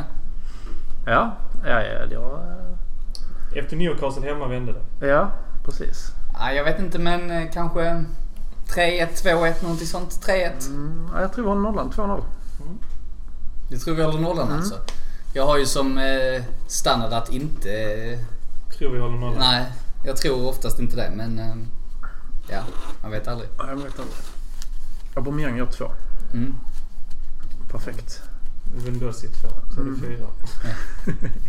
[1.05, 1.31] Ja,
[1.65, 2.05] ja, ja.
[2.05, 2.39] Det var,
[3.55, 5.07] Efter Newcastle hemma vände det.
[5.07, 5.31] ja
[5.65, 6.11] precis.
[6.33, 6.51] ja.
[6.51, 7.81] Jag vet inte men eh, kanske
[8.75, 10.09] 3-1, 2-1 någonting sånt.
[10.27, 10.67] 3-1.
[10.69, 11.91] Mm, ja, jag tror vi har nollan.
[11.91, 12.21] 2-0.
[13.69, 14.57] Du tror vi håller nollan Mm.
[14.57, 14.75] alltså?
[15.33, 17.69] Jag har ju som eh, standard att inte...
[17.71, 18.19] Eh,
[18.77, 19.39] Tror vi håller nollan.
[19.39, 19.65] nej,
[20.07, 21.39] jag tror oftast inte det men...
[21.39, 21.55] Eh,
[22.49, 22.63] ja,
[23.01, 23.49] man vet aldrig.
[23.57, 24.15] Ja, Jag vet inte.
[25.15, 25.91] Aubameyang gör två.
[26.33, 26.55] Mm.
[27.71, 28.21] Perfekt.
[28.75, 29.27] Windows 2.
[29.75, 30.27] Så är det fyra.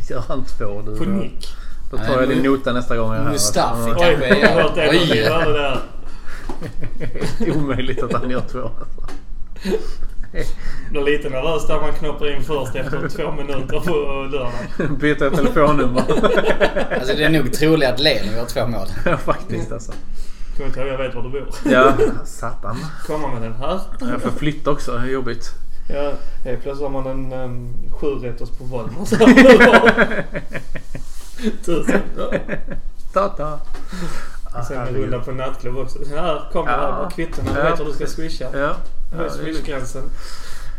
[0.10, 0.96] Gör han två du?
[0.98, 1.10] På då?
[1.10, 1.48] nick.
[1.90, 3.32] Då tar jag Nej, din nota nästa gång jag är här.
[3.32, 3.96] Mustafi Ja.
[3.98, 4.38] Oj, kanske.
[4.38, 4.90] jag har hört det.
[4.90, 5.08] Oj.
[5.44, 5.80] Det där.
[7.56, 8.62] Omöjligt att han gör två.
[8.62, 9.14] Alltså.
[10.90, 13.94] Blir lite nervös där man knoppar in först efter två minuter på
[14.32, 14.50] lördag.
[15.00, 16.02] Byter telefonnummer.
[16.98, 18.86] Alltså det är nog troligt att Leno gör två mål.
[19.04, 19.92] Ja, Faktiskt alltså.
[20.56, 21.48] Kommer inte ihåg, jag vet var du bor.
[21.64, 21.92] Ja,
[22.24, 22.76] satan.
[23.06, 23.80] Komma med den här.
[24.00, 24.92] Jag får flytta också.
[24.92, 25.50] Det är jobbigt.
[25.94, 26.12] Ja,
[26.44, 29.06] helt plötsligt har man en um, sjurätters på Volvo.
[31.64, 32.00] Tusen.
[33.12, 33.60] Ta-ta.
[34.54, 35.02] Ah, Sen en herregud.
[35.02, 35.98] runda på nattklubb också.
[36.16, 36.78] Här kommer Ja.
[37.02, 37.10] här.
[37.10, 37.54] Kvittona.
[37.54, 38.46] Du vet hur du ska swisha.
[38.58, 38.74] Ja.
[39.10, 39.56] Ja Höj det är lugnt.
[39.56, 40.10] swishgränsen.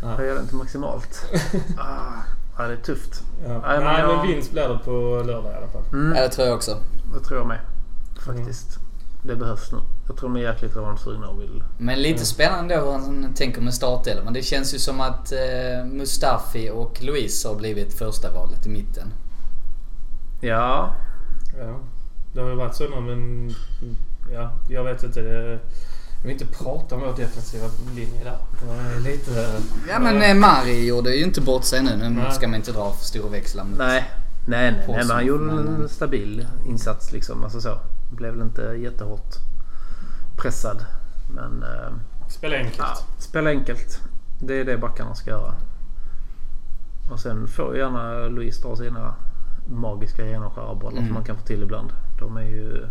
[0.01, 1.25] Höja den till maximalt.
[1.77, 2.13] Ah,
[2.57, 3.23] ja, det är tufft.
[3.43, 3.47] Ja.
[3.49, 4.91] Nej, Nej, men men, jag- vinst blir det på
[5.25, 5.83] lördag i alla fall.
[5.93, 6.77] Mm, Ja, det tror jag också.
[7.13, 7.59] det tror jag med.
[8.25, 8.79] Faktiskt.
[9.23, 9.77] Det behövs nu.
[10.07, 11.63] Jag tror de är jäkligt revanschsugna och vill...
[11.77, 14.33] Men lite spännande då hur han tänker med startelvan.
[14.33, 19.13] Det känns ju som att eh, Mustafi och Luis har blivit första valet i mitten.
[20.41, 20.95] Ja.
[21.59, 21.79] Ja.
[22.33, 23.49] Det har ju varit så nu men...
[24.33, 25.21] Ja, jag vet inte.
[25.21, 25.59] Det,
[26.21, 27.65] jag vill inte prata om vår defensiva
[27.95, 28.37] linje där.
[28.61, 29.61] Det är lite...
[29.89, 31.95] Ja men eh, Mari gjorde ju inte bort sig nu.
[31.97, 32.31] Nu Nej.
[32.31, 33.77] ska man inte dra för stora växlar mot...
[33.77, 34.09] Nej.
[34.47, 34.97] Nej, nej, nej.
[34.97, 37.43] Men han gjorde Men- en stabil insats liksom.
[37.43, 37.79] Alltså så.
[38.11, 39.35] Blev väl inte jättehårt
[40.37, 40.85] pressad.
[41.35, 41.63] Men...
[41.63, 41.93] Eh,
[42.29, 42.77] Spela enkelt.
[42.79, 43.99] ja, spela enkelt.
[44.41, 45.53] Det är det backarna ska göra.
[47.11, 49.15] Och sen får gärna Louise dra sina
[49.67, 51.05] magiska genomskärarbollar Mm.
[51.07, 51.91] som man kan få till ibland.
[52.19, 52.85] De är ju...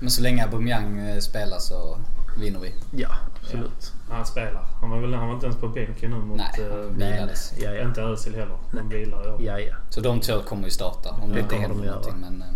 [0.00, 1.98] Men så länge Aubameyang eh, spelar så
[2.36, 2.74] vinner vi.
[2.90, 3.08] Ja,
[3.42, 3.92] absolut.
[4.10, 4.66] Han spelar.
[4.80, 6.36] Han var, väl, han var inte ens på bänken nu mot...
[6.36, 7.52] Nej, eh, han vilades.
[7.58, 7.82] Ja, ja.
[7.82, 8.56] Inte Özil heller.
[8.72, 9.42] De vilar i år.
[9.42, 9.74] Ja, ja.
[9.90, 12.14] Så de två kommer ju starta om det inte händer de någonting.
[12.20, 12.48] Men eh,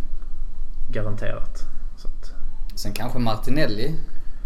[0.90, 1.58] Garanterat.
[1.96, 2.32] Så att,
[2.74, 3.94] sen kanske Martinelli.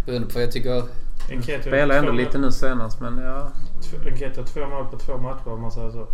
[0.07, 0.83] Beroende på vad jag tycker.
[1.31, 3.51] Enketia spelade ändå lite nu senast men ja.
[3.83, 6.07] två- Enketia två mål på två matcher om man säger så.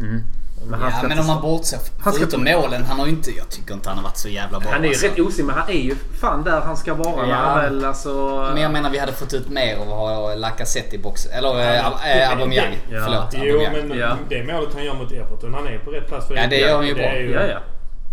[0.00, 0.22] Mm.
[0.64, 2.84] Men han Ja men om man bortser Han ska förutom målen.
[2.84, 3.30] Han har ju inte...
[3.30, 4.70] Jag tycker inte han har varit så jävla bra.
[4.70, 5.06] Han är ju alltså.
[5.06, 7.34] rätt osynlig men han är ju fan där han ska vara Ja.
[7.34, 8.10] han väl alltså...
[8.54, 11.32] Men jag menar vi hade fått ut mer av att ha Lacazette i boxen.
[11.32, 12.76] Eller Ja, äh, äh, Aubameyang.
[12.90, 13.00] Ja.
[13.04, 13.34] Förlåt.
[13.46, 13.88] Jo Aubameyang.
[13.88, 14.16] men Ja.
[14.28, 15.54] det målet han gör mot Everton.
[15.54, 17.08] Han är på rätt plats för Ja, det gör han ju Det bra.
[17.10, 17.58] är ju- Ja, ja.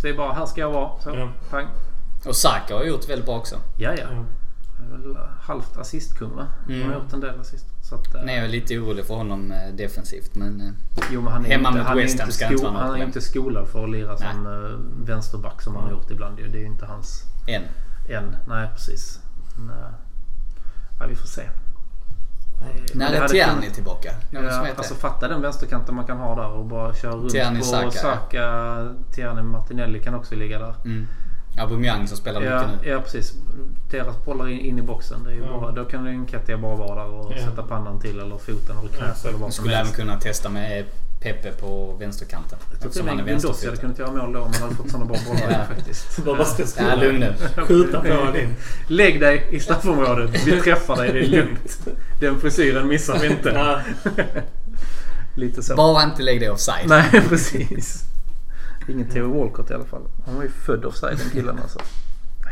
[0.02, 0.90] Det är bara här ska jag vara.
[1.04, 1.30] Så, Ja.
[1.52, 1.68] pang.
[2.26, 3.56] Och Saka har gjort väldigt bra också.
[3.78, 4.04] Ja, ja.
[4.12, 4.24] Ja.
[4.92, 6.48] Är väl halvt assistkung va?
[6.66, 6.88] Han Mm.
[6.88, 7.66] har gjort en del assist.
[7.90, 10.62] Så att, eh, Nej, jag är lite orolig för honom eh, defensivt men...
[10.62, 10.72] eh,
[11.12, 13.08] jo, men han är Hemma inte, mot West Ham ska inte vara han är problem.
[13.08, 14.32] inte skolad för att lira Nej.
[14.34, 16.38] som vänsterback som han har gjort ibland.
[16.38, 17.64] Det är ju inte hans Än.
[18.10, 18.36] än.
[18.48, 19.20] Nej, precis.
[19.58, 19.76] Men,
[21.00, 21.50] ja, vi får se.
[22.94, 24.12] När är Tierney tillbaka?
[24.32, 27.60] Någon Ja, alltså fatta den vänsterkanten man kan ha där och bara köra runt Tierney,
[27.60, 28.96] på Saka, Saka.
[29.12, 30.76] Tierney, Martinelli kan också ligga där.
[30.86, 31.08] Mm.
[31.58, 32.90] Aubameyang som spelar Ja, mycket nu.
[32.90, 33.34] ja precis.
[33.92, 35.24] Deras bollar in, in i boxen.
[35.24, 35.60] Det är ju Ja.
[35.60, 37.46] bara, då kan ju Nketiah bara vara där och Ja.
[37.46, 39.26] sätta pannan till eller foten eller Ja, knät exakt.
[39.26, 40.86] eller vad skulle även kunna testa med
[41.22, 42.58] Pepe på vänsterkanten.
[42.60, 44.62] Jag tror till Eftersom och han är med hade kunnat göra mål då om han
[44.64, 45.76] hade fått sådana bra bollar Ja.
[45.76, 46.18] faktiskt.
[46.26, 47.34] Bara ska Ja, lugn nu.
[47.64, 48.56] Skjuta på honom in.
[48.88, 50.48] Lägg dig i straffområdet.
[50.48, 51.12] Vi träffar dig.
[51.14, 51.80] Det är lugnt.
[52.20, 53.50] Den frisyren missar vi inte.
[53.50, 53.80] Ja,
[55.36, 55.76] Lite så.
[55.76, 56.88] Bara inte lägg dig offside.
[56.90, 58.04] Nej, precis.
[58.88, 60.02] Ingen Theo Walcott i alla fall.
[60.26, 61.80] Han var ju född offside den killen alltså.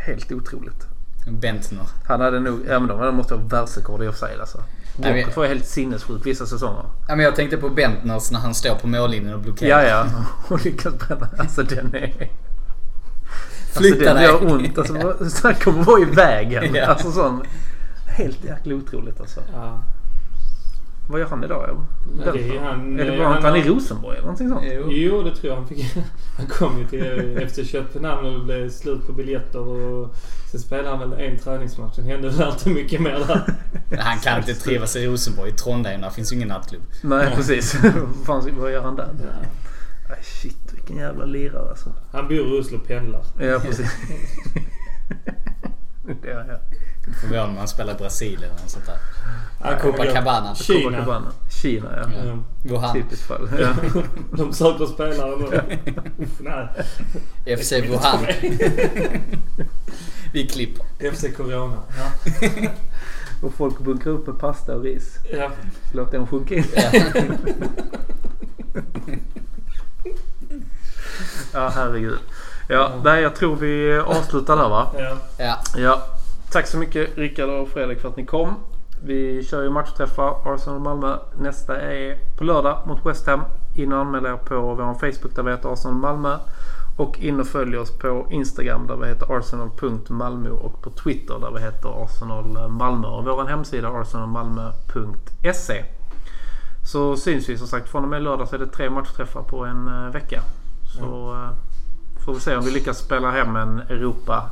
[0.06, 0.86] Helt otroligt.
[1.26, 1.86] Bentner.
[2.04, 4.62] Han hade nog, ja men de måste ha världsrekord i offside alltså.
[4.96, 6.84] Walcott var helt sinnessjuk vissa säsonger.
[7.08, 9.82] Ja, men jag tänkte på Bentners när han står på mållinjen och blockerar.
[9.82, 10.24] Ja, ja.
[10.54, 11.28] Och lyckas bränna.
[11.38, 12.02] Alltså den är...
[12.04, 14.24] Alltså Flytta den dig.
[14.24, 14.78] gör ont.
[14.78, 16.74] Alltså, så här kommer vara i vägen.
[16.74, 16.86] Ja.
[16.86, 17.42] Alltså sån...
[18.06, 19.40] Helt jäkla otroligt alltså.
[19.52, 19.82] ja.
[21.12, 21.86] Vad gör han idag?
[22.32, 24.62] det är han- är det bara han att han är i Rosenborg eller någonting sånt?
[24.64, 24.86] Jo.
[24.90, 25.94] Jo, det tror jag han fick.
[26.36, 30.14] Han kom ju till efter Köpenhamn och det blev slut på biljetter och
[30.50, 31.94] sen spelade han väl en träningsmatch.
[31.96, 33.54] Sen hände väl inte mycket mer där.
[33.98, 35.50] Han kan inte trivas i Rosenborg.
[35.50, 36.82] I Trondheim där finns ju ingen nattklubb.
[37.02, 37.76] Nej precis.
[38.52, 39.08] Vad gör han där?
[39.22, 39.46] Ja.
[40.14, 41.92] Ay, shit vilken jävla lirare alltså.
[42.12, 43.22] Han bor i Oslo och pendlar.
[43.40, 43.92] Ja precis.
[46.22, 46.58] det är jag.
[47.20, 48.96] Förvånar om han spelar i Brasilien eller något sånt där.
[49.62, 50.54] Copacabana.
[50.54, 50.80] Kina.
[50.82, 51.32] Copacabana.
[51.50, 52.10] Kina ja.
[52.26, 52.38] Ja.
[52.62, 52.94] Wuhan.
[52.94, 53.48] Typiskt fall.
[53.60, 53.74] Ja.
[54.36, 55.60] De söker spelare nu.
[56.38, 56.68] Nej.
[57.56, 58.26] FC Wuhan.
[60.32, 61.10] Vi klipper.
[61.12, 61.76] FC Corona.
[61.98, 62.10] Ja.
[63.42, 65.18] Och folk bunkrar upp med pasta och ris.
[65.32, 65.50] Ja.
[65.92, 66.64] Låt den sjunka in.
[71.52, 72.18] Ja herregud.
[72.68, 74.90] Ja, nej jag tror vi avslutar där va?
[74.98, 75.16] Ja.
[75.38, 75.58] Ja.
[75.76, 76.02] Ja.
[76.50, 78.54] Tack så mycket Rickard och Fredrik för att ni kom.
[79.04, 81.16] Vi kör ju matchträffar Arsenal-Malmö.
[81.38, 83.40] Nästa är på lördag mot West Ham.
[83.76, 86.38] In och anmäl er på vår Facebook där vi heter Arsenal Malmö.
[86.96, 91.50] Och in och följ oss på Instagram där vi heter arsenal.malmö och på Twitter där
[91.50, 93.06] vi heter Arsenal Malmö.
[93.06, 95.84] Och vår hemsida arsenalmalmö.se.
[96.84, 97.88] Så syns vi som sagt.
[97.88, 100.42] Från och med lördag så är det tre matchträffar på en eh, vecka.
[100.96, 101.50] Så eh,
[102.24, 104.50] får vi se om vi lyckas spela hem en Europa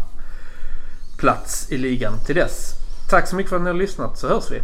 [1.19, 2.81] plats i ligan till dess.
[3.11, 4.63] Tack så mycket för att ni har lyssnat så hörs vi.